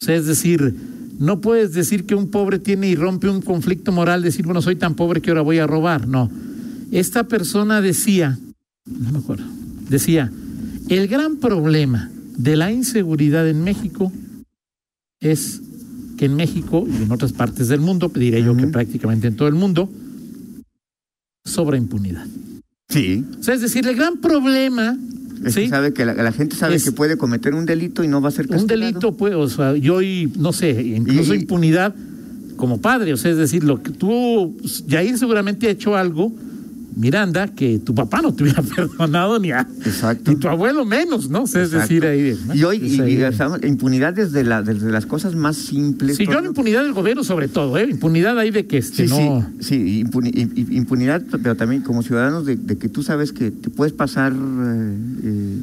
O 0.00 0.04
sea, 0.04 0.16
es 0.16 0.26
decir, 0.26 0.74
no 1.18 1.40
puedes 1.40 1.72
decir 1.72 2.06
que 2.06 2.14
un 2.14 2.30
pobre 2.30 2.58
tiene 2.58 2.88
y 2.88 2.94
rompe 2.94 3.28
un 3.28 3.42
conflicto 3.42 3.92
moral, 3.92 4.22
decir, 4.22 4.46
bueno, 4.46 4.62
soy 4.62 4.76
tan 4.76 4.94
pobre 4.94 5.20
que 5.20 5.30
ahora 5.30 5.42
voy 5.42 5.58
a 5.58 5.66
robar. 5.66 6.08
No. 6.08 6.30
Esta 6.90 7.24
persona 7.24 7.80
decía, 7.80 8.38
no 8.86 9.12
me 9.12 9.18
acuerdo, 9.18 9.44
decía, 9.88 10.32
el 10.88 11.08
gran 11.08 11.36
problema 11.36 12.10
de 12.36 12.56
la 12.56 12.72
inseguridad 12.72 13.48
en 13.48 13.62
México 13.62 14.10
es 15.20 15.60
que 16.16 16.24
en 16.24 16.36
México 16.36 16.86
y 16.88 17.02
en 17.02 17.12
otras 17.12 17.32
partes 17.32 17.68
del 17.68 17.80
mundo, 17.80 18.10
diré 18.14 18.42
yo 18.42 18.56
que 18.56 18.66
prácticamente 18.66 19.28
en 19.28 19.36
todo 19.36 19.48
el 19.48 19.54
mundo, 19.54 19.90
sobra 21.44 21.76
impunidad. 21.76 22.26
Sí. 22.88 23.24
O 23.38 23.42
sea, 23.42 23.54
es 23.54 23.60
decir, 23.60 23.86
el 23.86 23.96
gran 23.96 24.18
problema 24.18 24.98
Es 25.44 25.54
que 25.54 25.62
¿sí? 25.62 25.68
sabe 25.68 25.92
que 25.92 26.04
la, 26.04 26.14
la 26.14 26.32
gente 26.32 26.54
sabe 26.56 26.74
Es- 26.76 26.84
que 26.84 26.92
puede 26.92 27.16
cometer 27.16 27.54
un 27.54 27.64
delito 27.66 28.04
y 28.04 28.08
no 28.08 28.20
va 28.20 28.28
a 28.28 28.32
ser 28.32 28.46
un 28.46 28.52
castigado. 28.52 28.80
delito, 28.80 29.16
pues, 29.16 29.34
o 29.34 29.48
sea, 29.48 29.74
yo 29.76 30.02
y 30.02 30.30
no 30.38 30.52
sé, 30.52 30.70
incluso 30.82 31.34
Y- 31.34 31.38
impunidad 31.40 31.94
como 32.56 32.78
padre, 32.80 33.12
o 33.14 33.16
sea, 33.16 33.30
es 33.30 33.38
decir, 33.38 33.64
lo 33.64 33.82
que 33.82 33.90
tú, 33.90 34.56
Jair 34.88 35.16
seguramente 35.16 35.66
ha 35.66 35.70
hecho 35.70 35.96
algo, 35.96 36.32
Miranda, 36.96 37.48
que 37.48 37.78
tu 37.78 37.94
papá 37.94 38.20
no 38.22 38.34
te 38.34 38.42
hubiera 38.42 38.62
perdonado 38.76 39.38
ni 39.38 39.52
a, 39.52 39.60
Exacto. 39.84 40.32
y 40.32 40.36
tu 40.36 40.48
abuelo 40.48 40.84
menos, 40.84 41.30
¿no? 41.30 41.42
O 41.42 41.46
sea, 41.46 41.62
es 41.62 41.70
decir, 41.70 42.04
ahí. 42.04 42.36
¿no? 42.46 42.54
Y 42.54 42.64
hoy, 42.64 42.76
Es 42.84 42.92
y- 42.94 43.00
ahí. 43.00 43.14
y, 43.18 43.22
o 43.22 43.32
sea, 43.32 43.48
impunidad 43.62 44.12
desde, 44.12 44.44
la, 44.44 44.62
desde 44.62 44.90
las 44.90 45.06
cosas 45.06 45.34
más 45.34 45.56
simples. 45.56 46.16
Sí, 46.16 46.26
yo 46.26 46.40
la 46.40 46.46
impunidad 46.48 46.82
del 46.82 46.92
gobierno 46.92 47.24
sobre 47.24 47.48
todo, 47.48 47.78
¿eh? 47.78 47.88
Impunidad 47.90 48.38
ahí 48.38 48.50
de 48.50 48.66
que 48.66 48.78
este, 48.78 49.06
Sí, 49.08 49.14
no... 49.14 49.46
sí, 49.60 49.64
sí, 49.66 50.04
impuni- 50.04 50.70
impunidad, 50.72 51.22
pero 51.42 51.54
también 51.56 51.82
como 51.82 52.02
ciudadanos 52.02 52.44
de, 52.46 52.56
de 52.56 52.76
que 52.76 52.88
tú 52.88 53.02
sabes 53.02 53.32
que 53.32 53.50
te 53.50 53.70
puedes 53.70 53.92
pasar 53.92 54.32
eh, 54.32 54.96
eh, 55.24 55.62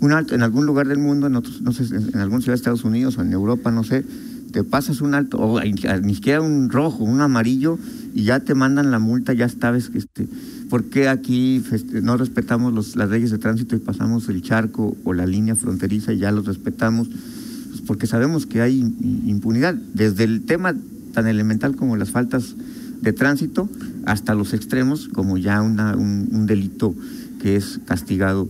un 0.00 0.12
alto 0.12 0.34
en 0.34 0.42
algún 0.42 0.66
lugar 0.66 0.88
del 0.88 0.98
mundo, 0.98 1.26
en 1.28 1.36
otros, 1.36 1.62
no 1.62 1.72
sé, 1.72 1.84
en, 1.94 2.10
en 2.14 2.20
alguna 2.20 2.40
ciudad 2.40 2.54
de 2.54 2.58
Estados 2.58 2.84
Unidos 2.84 3.16
o 3.16 3.22
en 3.22 3.32
Europa, 3.32 3.70
no 3.70 3.84
sé, 3.84 4.04
te 4.52 4.62
pasas 4.64 5.00
un 5.00 5.14
alto, 5.14 5.38
o 5.38 5.60
ni 5.60 5.72
ni 6.02 6.14
siquiera 6.14 6.40
un 6.40 6.68
rojo, 6.70 7.02
un 7.04 7.20
amarillo, 7.20 7.78
y 8.14 8.22
ya 8.24 8.38
te 8.40 8.54
mandan 8.54 8.90
la 8.92 8.98
multa, 9.00 9.32
ya 9.32 9.48
sabes 9.48 9.88
que 9.88 9.98
este, 9.98 10.28
¿por 10.70 10.84
qué 10.84 11.08
aquí 11.08 11.62
no 12.02 12.16
respetamos 12.16 12.72
los, 12.72 12.96
las 12.96 13.10
leyes 13.10 13.30
de 13.30 13.38
tránsito 13.38 13.76
y 13.76 13.78
pasamos 13.78 14.28
el 14.28 14.42
charco 14.42 14.96
o 15.04 15.12
la 15.12 15.26
línea 15.26 15.54
fronteriza 15.54 16.12
y 16.12 16.18
ya 16.18 16.30
los 16.32 16.46
respetamos? 16.46 17.08
Pues 17.08 17.80
porque 17.86 18.06
sabemos 18.06 18.46
que 18.46 18.60
hay 18.60 18.80
im- 18.80 19.28
impunidad, 19.28 19.74
desde 19.74 20.24
el 20.24 20.42
tema 20.42 20.74
tan 21.12 21.26
elemental 21.26 21.76
como 21.76 21.96
las 21.96 22.10
faltas 22.10 22.54
de 23.02 23.12
tránsito 23.12 23.68
hasta 24.06 24.34
los 24.34 24.52
extremos 24.54 25.08
como 25.08 25.36
ya 25.38 25.60
una, 25.62 25.94
un, 25.96 26.28
un 26.32 26.46
delito 26.46 26.94
que 27.42 27.56
es 27.56 27.80
castigado 27.86 28.48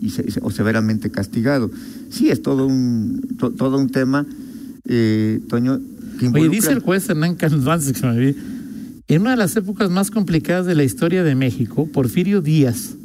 y 0.00 0.10
se- 0.10 0.30
se- 0.30 0.40
o 0.42 0.50
severamente 0.50 1.10
castigado. 1.10 1.70
Sí, 2.10 2.28
es 2.28 2.40
todo 2.42 2.66
un, 2.66 3.20
to- 3.38 3.50
todo 3.50 3.78
un 3.78 3.88
tema, 3.88 4.24
eh, 4.84 5.40
Toño, 5.48 5.80
que 6.20 6.28
Oye, 6.28 6.48
dice 6.48 6.72
el 6.72 6.78
juez 6.80 7.08
Hernán 7.08 7.36
que 7.36 7.46
me 7.50 7.56
olvide, 8.12 8.36
en 9.08 9.22
una 9.22 9.30
de 9.32 9.36
las 9.36 9.56
épocas 9.56 9.90
más 9.90 10.10
complicadas 10.10 10.66
de 10.66 10.74
la 10.74 10.84
historia 10.84 11.22
de 11.22 11.34
México, 11.34 11.88
Porfirio 11.92 12.40
Díaz, 12.40 12.96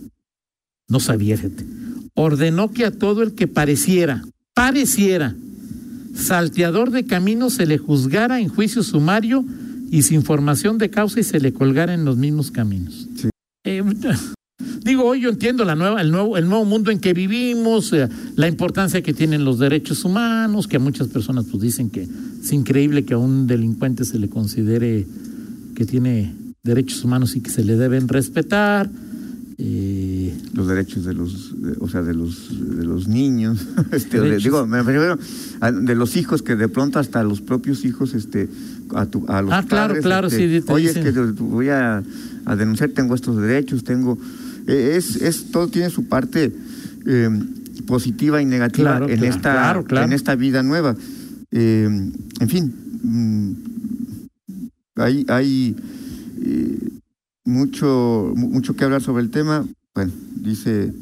no 0.88 1.00
sabía, 1.00 1.38
fíjate, 1.38 1.66
ordenó 2.16 2.72
que 2.72 2.86
a 2.86 2.92
todo 2.92 3.22
el 3.24 3.34
que 3.34 3.48
pareciera, 3.48 4.24
pareciera, 4.54 5.36
salteador 6.14 6.92
de 6.92 7.06
camino 7.06 7.50
se 7.50 7.66
le 7.66 7.78
juzgara 7.78 8.40
en 8.40 8.50
juicio 8.50 8.84
sumario 8.84 9.46
y 9.92 10.02
sin 10.02 10.24
formación 10.24 10.78
de 10.78 10.90
causa 10.90 11.20
y 11.20 11.24
se 11.24 11.40
le 11.40 11.54
colgara 11.54 11.94
en 11.94 12.04
los 12.04 12.18
mismos 12.18 12.52
caminos. 12.52 13.08
Sí. 13.16 13.30
Eh, 13.64 13.84
digo, 14.84 15.06
hoy 15.06 15.22
yo 15.22 15.30
entiendo 15.30 15.64
la 15.66 15.76
nueva, 15.76 16.02
el, 16.02 16.12
nuevo, 16.12 16.38
el 16.38 16.50
nuevo 16.50 16.66
mundo 16.66 16.92
en 16.92 17.00
que 17.00 17.14
vivimos, 17.14 17.94
eh, 17.94 18.10
la 18.36 18.48
importancia 18.48 19.02
que 19.02 19.14
tienen 19.14 19.46
los 19.46 19.60
derechos 19.60 20.04
humanos, 20.04 20.68
que 20.68 20.78
a 20.78 20.80
muchas 20.80 21.08
personas 21.10 21.46
pues 21.50 21.62
dicen 21.62 21.90
que 21.90 22.08
es 22.42 22.54
increíble 22.54 23.06
que 23.06 23.14
a 23.14 23.18
un 23.18 23.48
delincuente 23.48 24.04
se 24.04 24.18
le 24.18 24.30
considere 24.30 25.06
que 25.82 25.86
tiene 25.88 26.32
derechos 26.64 27.04
humanos 27.04 27.36
y 27.36 27.42
que 27.42 27.50
se 27.50 27.64
le 27.64 27.76
deben 27.76 28.08
respetar. 28.08 28.88
Eh, 29.58 30.34
los 30.54 30.68
derechos 30.68 31.06
de 31.06 31.14
los, 31.14 31.60
de- 31.62 31.76
o 31.80 31.88
sea, 31.90 32.02
de 32.04 32.14
los, 32.14 32.50
de 32.78 32.84
los 32.84 33.08
niños, 33.08 33.66
este, 33.92 34.20
de- 34.20 34.38
digo, 34.38 34.66
me 34.68 34.82
refiero 34.84 35.18
a- 35.60 35.72
de 35.72 35.96
los 35.96 36.16
hijos 36.18 36.42
que 36.44 36.56
de 36.56 36.68
pronto 36.68 37.00
hasta 37.00 37.24
los 37.24 37.42
propios 37.42 37.84
hijos, 37.86 38.14
este, 38.14 38.48
a, 38.96 39.06
tu- 39.08 39.26
a 39.28 39.42
los 39.42 39.52
Ah, 39.54 39.64
claro, 39.68 39.88
padres, 39.90 40.04
claro, 40.04 40.28
este, 40.28 40.60
sí, 40.60 40.66
te 40.66 40.72
oye, 40.74 40.88
dicen. 40.90 41.06
es 41.08 41.14
que 41.14 41.20
te- 41.20 41.32
voy 41.44 41.70
a, 41.70 42.04
a 42.46 42.56
denunciar, 42.56 42.90
tengo 42.90 43.14
estos 43.16 43.38
derechos, 43.38 43.84
tengo, 43.84 44.18
eh, 44.68 44.94
es, 44.98 45.16
es, 45.16 45.52
todo 45.52 45.68
tiene 45.68 45.90
su 45.90 46.06
parte 46.06 46.52
eh, 47.08 47.30
positiva 47.88 48.40
y 48.42 48.46
negativa 48.46 48.98
Claro, 48.98 49.10
en 49.10 49.18
claro, 49.20 49.36
esta, 49.36 49.84
claro, 49.88 50.06
en 50.08 50.14
esta 50.14 50.36
vida 50.36 50.62
nueva. 50.64 50.96
Eh, 51.52 51.86
en 52.40 52.50
fin, 52.50 52.74
mm, 53.04 53.71
hay, 54.96 55.26
hay 55.30 55.76
eh, 56.44 56.90
mucho, 57.46 58.34
mu- 58.36 58.50
mucho 58.50 58.76
que 58.76 58.84
hablar 58.84 59.02
sobre 59.02 59.24
el 59.24 59.30
tema. 59.30 59.66
Bueno, 59.94 60.12
dice, 60.36 60.94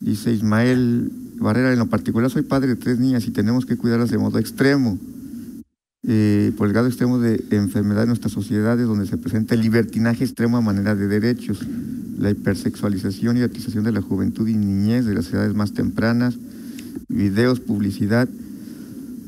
dice 0.00 0.32
Ismael 0.32 1.10
Barrera, 1.38 1.72
en 1.72 1.78
lo 1.78 1.86
particular 1.86 2.30
soy 2.30 2.42
padre 2.42 2.68
de 2.68 2.76
tres 2.76 2.98
niñas 2.98 3.26
y 3.26 3.30
tenemos 3.30 3.66
que 3.66 3.76
cuidarlas 3.76 4.10
de 4.10 4.18
modo 4.18 4.38
extremo. 4.38 4.98
Eh, 6.02 6.52
por 6.56 6.66
el 6.66 6.72
grado 6.72 6.88
extremo 6.88 7.18
de 7.18 7.44
enfermedad 7.50 8.04
en 8.04 8.08
nuestras 8.08 8.32
sociedades, 8.32 8.86
donde 8.86 9.06
se 9.06 9.18
presenta 9.18 9.54
el 9.54 9.60
libertinaje 9.60 10.24
extremo 10.24 10.56
a 10.56 10.62
manera 10.62 10.94
de 10.94 11.06
derechos, 11.06 11.60
la 12.18 12.30
hipersexualización 12.30 13.36
y 13.36 13.42
utilización 13.42 13.84
de 13.84 13.92
la 13.92 14.00
juventud 14.00 14.48
y 14.48 14.54
niñez 14.54 15.04
de 15.04 15.14
las 15.14 15.30
edades 15.30 15.54
más 15.54 15.74
tempranas, 15.74 16.36
videos, 17.08 17.60
publicidad, 17.60 18.30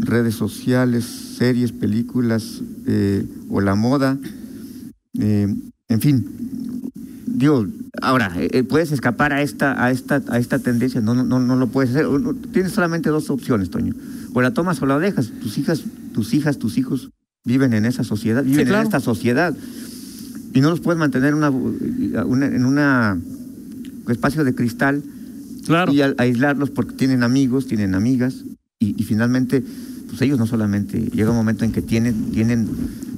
redes 0.03 0.35
sociales, 0.35 1.05
series, 1.39 1.73
películas 1.73 2.61
eh, 2.87 3.25
o 3.49 3.61
la 3.61 3.75
moda, 3.75 4.19
eh, 5.19 5.49
en 5.89 6.01
fin, 6.01 6.27
digo, 7.27 7.67
ahora 8.01 8.33
eh, 8.37 8.63
puedes 8.65 8.93
escapar 8.93 9.33
a 9.33 9.43
esta 9.43 9.83
a 9.85 9.91
esta 9.91 10.23
a 10.29 10.39
esta 10.39 10.59
tendencia, 10.59 11.01
no 11.01 11.15
no 11.15 11.23
no, 11.25 11.39
no 11.41 11.57
lo 11.57 11.69
puedes 11.69 11.91
hacer. 11.91 12.07
Tienes 12.53 12.73
solamente 12.73 13.11
dos 13.11 13.31
opciones, 13.31 13.71
Toño. 13.71 13.95
O 14.35 14.41
la 14.43 14.53
tomas 14.53 14.81
o 14.83 14.87
la 14.87 14.99
dejas. 14.99 15.31
Tus 15.43 15.59
hijas, 15.59 15.83
tus 16.15 16.35
hijas, 16.35 16.59
tus 16.59 16.79
hijos 16.79 17.11
viven 17.45 17.73
en 17.75 17.85
esa 17.85 18.03
sociedad, 18.05 18.43
viven 18.45 18.67
claro. 18.67 18.81
en 18.83 18.87
esta 18.87 19.01
sociedad 19.01 19.55
y 20.55 20.61
no 20.61 20.71
los 20.71 20.81
puedes 20.81 20.99
mantener 20.99 21.31
en 21.31 21.35
una, 21.37 21.51
una- 21.51 22.47
en 22.47 22.65
una 22.65 23.19
espacio 24.09 24.45
de 24.45 24.55
cristal 24.55 25.03
claro. 25.67 25.93
y 25.93 26.01
a- 26.03 26.15
aislarlos 26.19 26.71
porque 26.71 26.95
tienen 26.95 27.23
amigos, 27.23 27.67
tienen 27.67 27.95
amigas 27.95 28.45
y, 28.79 28.95
y 29.01 29.05
finalmente 29.05 29.63
pues 30.13 30.21
ellos 30.23 30.39
no 30.39 30.47
solamente 30.47 31.01
llega 31.15 31.31
un 31.31 31.37
momento 31.37 31.65
en 31.65 31.73
que 31.73 31.81
tienen 31.81 32.31
tienen 32.33 32.69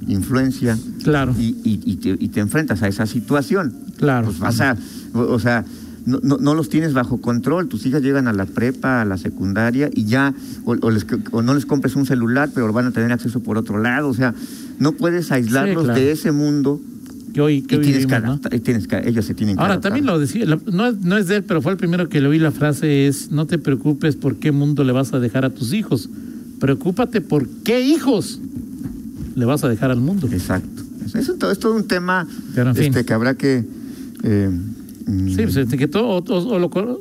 influencia 0.07 0.77
Claro, 1.03 1.35
y, 1.37 1.55
y- 1.63 1.81
y 1.85 1.95
te, 1.97 2.15
y 2.19 2.29
te 2.29 2.39
enfrentas 2.39 2.81
a 2.83 2.87
esa 2.87 3.05
situación. 3.05 3.73
claro. 3.97 4.27
Pues 4.27 4.39
vas 4.39 4.61
a, 4.61 4.77
o, 5.13 5.39
sea, 5.39 5.65
no, 6.05 6.19
no, 6.23 6.37
no 6.37 6.53
los 6.55 6.69
tienes 6.69 6.93
bajo 6.93 7.19
control. 7.19 7.67
Tus 7.67 7.85
hijas 7.85 8.01
llegan 8.01 8.27
a 8.27 8.33
la 8.33 8.45
prepa, 8.45 9.01
a 9.01 9.05
la 9.05 9.17
secundaria 9.17 9.89
y 9.93 10.05
ya, 10.05 10.33
o, 10.65 10.75
o 10.81 10.89
les- 10.91 11.05
o 11.31 11.41
no 11.41 11.53
les 11.53 11.65
compres 11.65 11.95
un 11.95 12.05
celular, 12.05 12.49
pero 12.55 12.71
van 12.71 12.85
a 12.85 12.91
tener 12.91 13.11
acceso 13.11 13.41
por 13.41 13.57
otro 13.57 13.77
lado. 13.81 14.07
O 14.09 14.13
sea, 14.13 14.33
no 14.79 14.93
puedes 14.93 15.31
aislarlos 15.31 15.83
claro. 15.85 15.99
de 15.99 16.11
ese 16.11 16.31
mundo 16.31 16.79
Que 17.33 17.41
hoy, 17.41 17.61
que 17.63 17.75
y 17.75 17.77
hoy 17.79 17.83
tienes, 17.85 18.05
que 18.07 18.19
¿no? 18.19 18.39
tienes 18.39 18.87
que- 18.87 19.01
ellos 19.09 19.25
se 19.25 19.33
tienen 19.33 19.55
que 19.57 19.61
Ahora, 19.61 19.73
adaptar. 19.73 19.91
también 19.91 20.05
lo 20.05 20.17
decía, 20.19 20.45
no, 20.45 20.91
no 20.91 21.17
es 21.17 21.27
de 21.27 21.37
él, 21.37 21.43
pero 21.43 21.61
fue 21.61 21.71
el 21.71 21.77
primero 21.77 22.07
que 22.09 22.21
le 22.21 22.27
oí 22.29 22.39
la 22.39 22.51
frase 22.51 23.07
es, 23.07 23.31
no 23.31 23.45
te 23.47 23.57
preocupes 23.57 24.15
por 24.15 24.37
qué 24.37 24.51
mundo 24.51 24.83
le 24.83 24.91
vas 24.91 25.13
a 25.13 25.19
dejar 25.19 25.45
a 25.45 25.49
tus 25.49 25.73
hijos, 25.73 26.09
preocúpate 26.59 27.21
por 27.21 27.47
qué 27.63 27.81
hijos 27.81 28.39
le 29.35 29.45
vas 29.45 29.63
a 29.63 29.69
dejar 29.69 29.91
al 29.91 29.99
mundo. 29.99 30.27
Exacto. 30.31 30.83
Eso 31.05 31.33
es 31.33 31.39
todo, 31.39 31.51
es 31.51 31.59
todo 31.59 31.75
un 31.75 31.87
tema 31.87 32.27
Pero, 32.55 32.69
en 32.71 32.75
fin. 32.75 32.85
este, 32.85 33.05
que 33.05 33.13
habrá 33.13 33.35
que... 33.35 33.63
eh, 34.23 34.49
mm, 35.07 35.27
Sí, 35.29 35.35
pues 35.43 35.55
este, 35.57 35.77
que 35.77 35.87
todo, 35.87 36.07
o- 36.07 36.17
o- 36.23 36.47
o 36.55 36.59
lo 36.59 36.69
cor- 36.69 36.99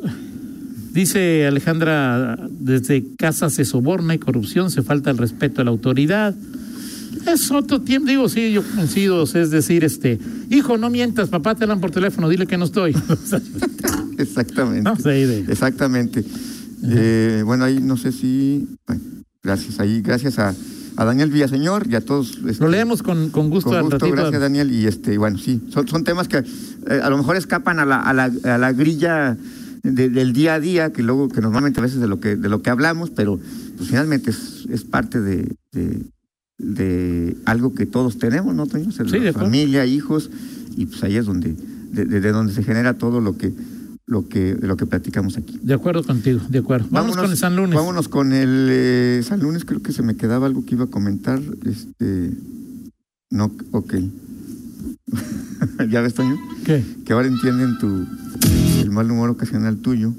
dice 0.92 1.46
Alejandra, 1.46 2.38
desde 2.50 3.04
casa 3.16 3.50
se 3.50 3.64
soborna 3.64 4.14
y 4.14 4.18
corrupción, 4.18 4.70
se 4.70 4.82
falta 4.82 5.10
el 5.10 5.18
respeto 5.18 5.60
a 5.62 5.64
la 5.64 5.70
autoridad. 5.70 6.34
Es 7.26 7.50
otro 7.50 7.80
tiempo, 7.80 8.08
digo, 8.08 8.28
sí, 8.28 8.52
yo 8.52 8.62
coincido, 8.74 9.22
es 9.22 9.50
decir, 9.50 9.82
este, 9.84 10.18
hijo, 10.50 10.76
no 10.76 10.90
mientas, 10.90 11.30
papá 11.30 11.54
te 11.54 11.64
hablan 11.64 11.80
por 11.80 11.90
teléfono, 11.90 12.28
dile 12.28 12.46
que 12.46 12.58
no 12.58 12.64
estoy. 12.66 12.94
Exactamente. 14.18 14.82
No, 14.82 14.96
ahí 15.10 15.24
de- 15.24 15.40
Exactamente. 15.50 16.24
Eh, 16.86 17.42
bueno, 17.44 17.64
ahí 17.64 17.80
no 17.80 17.96
sé 17.96 18.12
si. 18.12 18.68
Bueno, 18.86 19.02
gracias. 19.44 19.78
Ahí, 19.78 20.00
gracias 20.02 20.38
a, 20.38 20.54
a 20.96 21.04
Daniel 21.04 21.30
Villaseñor 21.30 21.86
y 21.88 21.94
a 21.94 22.00
todos. 22.00 22.38
este, 22.48 22.64
lo 22.64 22.70
leemos 22.70 23.02
con, 23.02 23.30
con 23.30 23.50
gusto 23.50 23.70
Con 23.70 23.82
gusto, 23.82 24.10
gracias 24.10 24.40
Daniel. 24.40 24.72
Y 24.72 24.86
este, 24.86 25.16
bueno, 25.18 25.38
sí, 25.38 25.60
son, 25.70 25.86
son 25.86 26.02
temas 26.04 26.26
que 26.28 26.38
eh, 26.38 27.00
a 27.02 27.10
lo 27.10 27.18
mejor 27.18 27.36
escapan 27.36 27.78
a 27.78 27.84
la, 27.84 28.00
a 28.00 28.12
la, 28.12 28.32
a 28.44 28.58
la 28.58 28.72
grilla 28.72 29.36
de- 29.82 30.08
del 30.08 30.32
día 30.32 30.54
a 30.54 30.60
día, 30.60 30.92
que 30.92 31.02
luego, 31.02 31.28
que 31.28 31.40
normalmente 31.42 31.78
a 31.80 31.82
veces 31.82 32.00
de 32.00 32.08
lo 32.08 32.18
que, 32.20 32.36
de 32.36 32.48
lo 32.48 32.62
que 32.62 32.70
hablamos, 32.70 33.10
pero 33.10 33.38
pues 33.76 33.88
finalmente 33.90 34.30
es, 34.30 34.66
es 34.70 34.82
parte 34.84 35.20
de, 35.20 35.54
de, 35.72 36.06
de 36.58 37.36
algo 37.44 37.74
que 37.74 37.84
todos 37.86 38.18
tenemos, 38.18 38.54
¿no, 38.54 38.66
Toño? 38.66 38.90
Sí, 38.92 39.32
familia, 39.32 39.84
hijos, 39.84 40.30
y 40.76 40.86
pues 40.86 41.02
ahí 41.04 41.16
es 41.16 41.26
donde, 41.26 41.54
de, 41.90 42.04
de- 42.06 42.20
de 42.20 42.32
donde 42.32 42.54
se 42.54 42.62
genera 42.62 42.94
todo 42.94 43.20
lo 43.20 43.36
que, 43.36 43.52
lo 44.06 44.28
que, 44.28 44.54
de 44.54 44.66
lo 44.66 44.76
que 44.76 44.86
platicamos 44.86 45.36
aquí. 45.36 45.58
De 45.62 45.74
acuerdo 45.74 46.02
contigo, 46.04 46.40
de 46.48 46.58
acuerdo. 46.58 46.86
Vámonos, 46.90 47.16
con 47.16 47.30
el 47.30 47.36
San 47.36 47.56
Lunes. 47.56 47.74
Vámonos 47.74 48.08
con 48.08 48.32
el 48.32 48.68
eh, 48.70 49.22
San 49.26 49.40
Lunes, 49.40 49.64
creo 49.64 49.82
que 49.82 49.92
se 49.92 50.02
me 50.02 50.16
quedaba 50.16 50.46
algo 50.46 50.64
que 50.64 50.74
iba 50.74 50.84
a 50.84 50.88
comentar. 50.88 51.40
Este, 51.64 52.30
no, 53.30 53.50
ok. 53.72 53.94
¿Ya 55.90 56.00
ves, 56.02 56.14
Toño? 56.14 56.36
¿Qué? 56.64 56.84
Que 57.04 57.12
ahora 57.12 57.28
entienden 57.28 57.78
tu, 57.78 58.06
el 58.80 58.90
mal 58.90 59.10
humor 59.10 59.30
ocasional 59.30 59.78
tuyo 59.78 60.12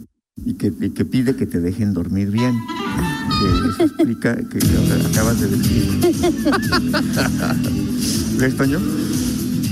y 0.44 0.54
que, 0.56 0.74
y 0.82 0.90
que 0.90 1.06
pide 1.06 1.36
que 1.36 1.46
te 1.46 1.60
dejen 1.60 1.94
dormir 1.94 2.32
bien. 2.32 2.56
Que 3.40 3.70
eso 3.70 3.84
explica 3.84 4.36
que 4.36 4.58
acabas 5.12 5.40
de 5.42 5.48
decir. 5.48 6.02
¿Ves, 8.40 8.58
Toño? 8.58 8.80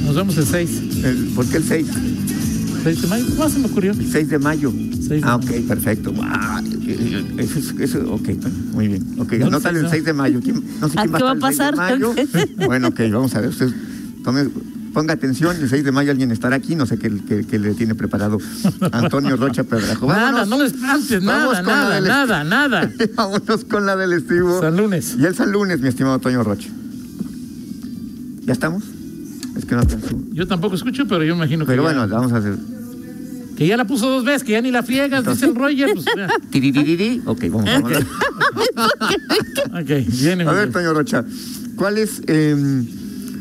Nos 0.06 0.16
vemos 0.16 0.38
el 0.38 0.46
6. 0.46 0.82
El- 1.04 1.32
¿Por 1.36 1.46
qué 1.48 1.58
el 1.58 1.64
6? 1.64 1.88
6 2.84 3.02
de 3.02 3.08
mayo. 3.08 3.26
¿Cómo 3.36 3.50
se 3.50 3.60
me 3.60 3.66
ocurrió? 3.68 3.92
El 3.92 4.12
6 4.12 4.30
de 4.30 4.40
mayo. 4.40 4.72
6 4.72 5.10
de 5.10 5.22
Ah, 5.24 5.38
mayo. 5.38 5.50
ok, 5.62 5.68
perfecto. 5.68 6.12
Guau, 6.12 6.64
Eso, 7.38 7.60
es- 7.60 7.74
eso, 7.80 8.14
ok, 8.14 8.30
muy 8.74 8.88
bien. 8.90 9.16
Ok, 9.18 9.34
No, 9.40 9.48
anótale 9.48 9.80
el 9.80 9.86
el 9.86 9.92
6 9.92 10.04
6 10.04 10.06
de 10.06 10.14
mayo. 10.14 10.40
¿Quién- 10.44 10.64
no 10.82 10.90
sé 10.90 11.00
¿A 11.00 11.02
quién 11.04 11.14
va 11.14 11.18
qué 11.18 11.24
a 11.24 11.34
va 11.34 11.48
a 11.48 11.52
estar 11.52 11.74
el 11.74 11.80
6 11.80 11.88
de 11.98 12.26
pasar? 12.26 12.48
mayo. 12.58 12.68
Bueno, 12.68 12.88
ok, 12.90 13.00
vamos 13.12 13.36
a 13.36 13.42
ver. 13.42 13.50
Usted 13.50 13.70
tome, 14.24 14.50
ponga 14.94 15.14
atención, 15.14 15.56
el 15.58 15.70
6 15.70 15.84
de 15.84 15.92
mayo 15.92 16.12
alguien 16.12 16.32
estará 16.32 16.56
aquí, 16.58 16.76
no 16.76 16.86
sé 16.86 16.98
qué, 17.00 17.12
qué- 17.28 17.46
qué 17.46 17.60
le 17.60 17.74
tiene 17.74 17.96
preparado 17.96 18.38
Antonio 18.92 19.36
Rocha 19.38 19.64
Pedrajo. 19.64 20.08
Nada, 20.08 20.46
no 20.46 20.58
le 20.60 20.66
espantes, 20.68 21.24
Vamos 21.24 21.54
nada, 21.54 21.62
nada, 21.64 21.96
del- 21.96 22.04
nada, 22.08 22.44
nada. 22.44 22.92
Vámonos 23.16 23.66
con 23.66 23.86
la 23.86 23.96
del 23.96 24.14
estribo. 24.14 24.60
San 24.62 24.78
Lunes. 24.78 25.16
Y 25.18 25.26
el 25.26 25.36
San 25.36 25.52
Lunes, 25.52 25.80
mi 25.82 25.88
estimado 25.88 26.16
Antonio 26.16 26.44
Rocha. 26.44 26.70
¿Ya 28.46 28.54
estamos? 28.54 28.84
Es 29.58 29.66
que 29.66 29.76
no 29.76 29.82
alcanzó. 29.82 30.20
Yo 30.32 30.48
tampoco 30.48 30.76
escucho, 30.76 31.08
pero 31.08 31.24
yo 31.24 31.36
imagino 31.36 31.66
que. 31.66 31.72
Pero 31.72 31.84
ya- 31.84 31.94
bueno, 31.98 32.08
vamos 32.14 32.34
a 32.34 32.38
hacer. 32.38 32.56
Que 33.58 33.68
ya 33.68 33.78
la 33.78 33.86
puso 33.86 34.10
dos 34.10 34.26
veces, 34.26 34.44
que 34.44 34.54
ya 34.54 34.62
ni 34.62 34.72
la 34.72 34.84
friegas, 34.84 35.26
dice 35.26 35.46
el 35.46 35.56
Roger. 35.56 35.92
Pues, 35.94 36.06
ya. 36.18 36.28
Tiriririri. 36.50 37.22
Ok, 37.26 37.44
vamos, 37.52 37.66
vamos. 37.66 37.92
ok, 39.68 39.90
viene. 40.22 40.44
A 40.44 40.52
ver. 40.54 40.72
Toño 40.72 40.94
Rocha, 40.94 41.24
¿cuál 41.76 41.98
es 41.98 42.22
eh, 42.28 42.56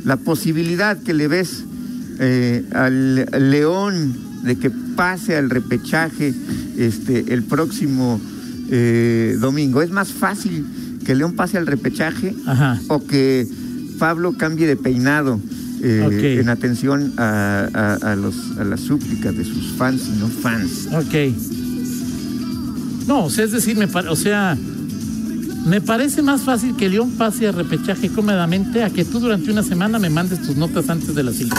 la 0.05 0.17
posibilidad 0.19 0.99
que 0.99 1.15
le 1.15 1.29
ves 1.29 1.65
eh, 2.19 2.65
al 2.75 3.51
León 3.51 4.15
de 4.45 4.57
que 4.57 4.71
pase 4.71 5.37
al 5.37 5.49
repechaje 5.49 6.35
este, 6.77 7.33
el 7.33 7.43
próximo 7.45 8.21
eh, 8.71 9.37
domingo? 9.41 9.81
¿Es 9.81 9.91
más 9.91 10.09
fácil 10.09 10.67
que 11.05 11.15
León 11.15 11.33
pase 11.35 11.59
al 11.59 11.67
repechaje 11.67 12.35
Ajá. 12.47 12.79
o 12.89 13.05
que 13.07 13.47
Pablo 13.99 14.35
cambie 14.37 14.67
de 14.67 14.77
peinado 14.77 15.41
eh, 15.83 16.39
en 16.41 16.49
atención 16.49 17.13
a, 17.17 17.69
a- 18.03 18.13
a 18.13 18.17
los, 18.17 18.35
a 18.59 18.65
las 18.65 18.81
súplicas 18.81 19.37
de 19.37 19.45
sus 19.45 19.73
fans 19.77 20.03
y 20.15 20.19
no 20.19 20.29
fans? 20.29 20.89
Ok. 20.93 21.33
No, 23.07 23.25
o 23.25 23.31
sea, 23.31 23.45
es 23.45 23.53
decir, 23.53 23.77
me 23.77 23.87
o 23.87 24.17
sea, 24.17 24.57
me 25.67 25.81
parece 25.81 26.23
más 26.23 26.43
fácil 26.43 26.77
que 26.77 26.89
León 26.89 27.11
pase 27.19 27.49
a 27.49 27.53
repechaje 27.53 28.09
cómodamente 28.09 28.85
a 28.85 28.91
que 28.91 29.05
tú 29.05 29.19
durante 29.21 29.51
una 29.51 29.63
semana 29.63 29.99
me 29.99 30.09
mandes 30.11 30.41
tus 30.43 30.57
notas 30.57 30.89
antes 30.89 31.15
de 31.15 31.23
las 31.23 31.35
cinco. 31.37 31.57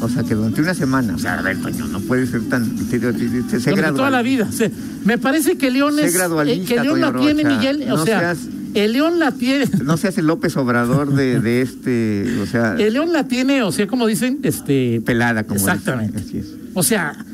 O 0.00 0.08
sea, 0.08 0.22
que 0.22 0.34
durante 0.36 0.62
una 0.62 0.74
semana, 0.74 1.16
o 1.16 1.18
sea, 1.18 1.40
a 1.40 1.42
ver, 1.42 1.60
Toño, 1.60 1.88
no 1.88 1.98
puede 2.00 2.24
ser 2.28 2.42
tan... 2.48 2.64
Sé 2.88 2.98
Durante 3.00 3.48
gradual. 3.74 3.94
toda 3.96 4.10
la 4.10 4.22
vida. 4.22 4.46
o 4.48 4.52
sea, 4.52 4.70
me 5.04 5.18
parece 5.18 5.58
que 5.58 5.72
León 5.72 5.98
es. 5.98 6.14
gradualista, 6.14 6.62
eh, 6.62 6.76
que 6.76 6.80
León 6.84 7.00
Toño 7.00 7.20
tiene. 7.20 7.44
Miguel. 7.44 7.82
O 7.90 7.96
No 7.96 8.04
sea, 8.04 8.20
seas- 8.20 8.38
el 8.84 8.92
León 8.92 9.18
la 9.18 9.32
tiene. 9.32 9.66
No 9.84 9.96
se 9.96 10.08
hace 10.08 10.22
López 10.22 10.56
Obrador 10.56 11.14
de, 11.14 11.40
de 11.40 11.62
este, 11.62 12.40
o 12.42 12.46
sea, 12.46 12.74
El 12.78 12.92
León 12.94 13.12
la 13.12 13.24
tiene, 13.28 13.62
o 13.62 13.72
sea, 13.72 13.86
como 13.86 14.06
dicen, 14.06 14.38
este. 14.42 15.00
pelada 15.04 15.44
como 15.44 15.58
Exactamente. 15.60 16.20
dicen. 16.20 16.40
Así 16.40 16.48
es, 16.52 16.56
O 16.74 16.82
sea, 16.82 17.24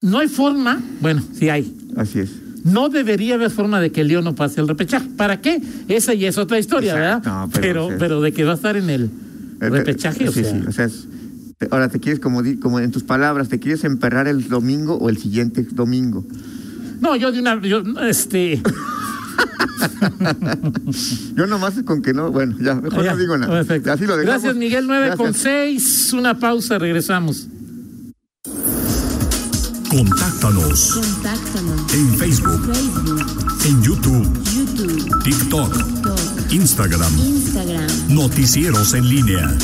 no 0.00 0.18
hay 0.18 0.28
forma. 0.28 0.80
Bueno, 1.00 1.22
sí 1.38 1.48
hay. 1.48 1.74
así 1.96 2.20
es. 2.20 2.30
No 2.64 2.88
debería 2.88 3.34
haber 3.34 3.50
forma 3.50 3.78
de 3.80 3.92
que 3.92 4.00
el 4.02 4.08
León 4.08 4.24
no 4.24 4.34
pase 4.34 4.60
el 4.60 4.68
repechaje. 4.68 5.06
¿Para 5.16 5.40
qué? 5.40 5.60
Esa 5.88 6.14
ya 6.14 6.28
es 6.28 6.38
otra 6.38 6.58
historia, 6.58 6.92
Exacto, 6.94 7.30
¿verdad? 7.30 7.48
pero, 7.52 7.60
Pero, 7.60 7.84
o 7.84 7.88
sea, 7.90 7.98
pero 7.98 8.20
de 8.22 8.32
que 8.32 8.44
va 8.44 8.52
a 8.52 8.54
estar 8.54 8.76
en 8.76 8.88
el 8.90 9.04
Eh, 9.60 9.68
repechaje, 9.68 10.28
o 10.28 10.32
sí, 10.32 10.42
sea. 10.44 10.52
sí, 10.52 10.64
o 10.66 10.72
sea, 10.72 10.84
es- 10.86 11.06
ahora 11.70 11.88
te 11.88 12.00
quieres 12.00 12.20
como, 12.20 12.42
como 12.60 12.80
en 12.80 12.90
tus 12.90 13.02
palabras, 13.04 13.48
te 13.48 13.58
quieres 13.58 13.84
emperrar 13.84 14.28
el 14.28 14.48
domingo 14.48 14.96
o 14.96 15.08
el 15.10 15.18
siguiente 15.18 15.62
domingo. 15.72 16.24
No, 17.00 17.16
yo 17.16 17.30
de 17.32 17.40
una. 17.40 17.60
Yo, 17.62 17.82
este. 18.08 18.62
Yo 21.34 21.46
nomás 21.46 21.74
con 21.84 22.02
que 22.02 22.12
no, 22.12 22.30
bueno, 22.30 22.56
ya, 22.60 22.74
mejor 22.74 23.04
ya, 23.04 23.12
no 23.12 23.18
digo 23.18 23.36
nada. 23.36 23.52
perfecto. 23.52 23.92
Así 23.92 24.06
lo 24.06 24.16
dejamos. 24.16 24.42
Gracias, 24.42 24.56
Miguel. 24.56 24.86
9 24.86 25.16
con 25.16 25.26
Gracias. 25.32 25.42
6. 25.42 26.12
Una 26.14 26.38
pausa, 26.38 26.78
regresamos. 26.78 27.48
Contáctanos 29.88 30.94
Contáctanos. 30.94 31.94
en 31.94 32.18
Facebook, 32.18 32.74
Facebook, 32.74 33.26
en 33.64 33.82
YouTube, 33.82 34.42
YouTube, 34.52 35.22
TikTok, 35.22 35.72
TikTok, 35.72 36.52
Instagram. 36.52 37.18
Instagram. 37.18 37.86
Noticieros 38.08 38.92
en 38.94 39.08
línea. 39.08 39.56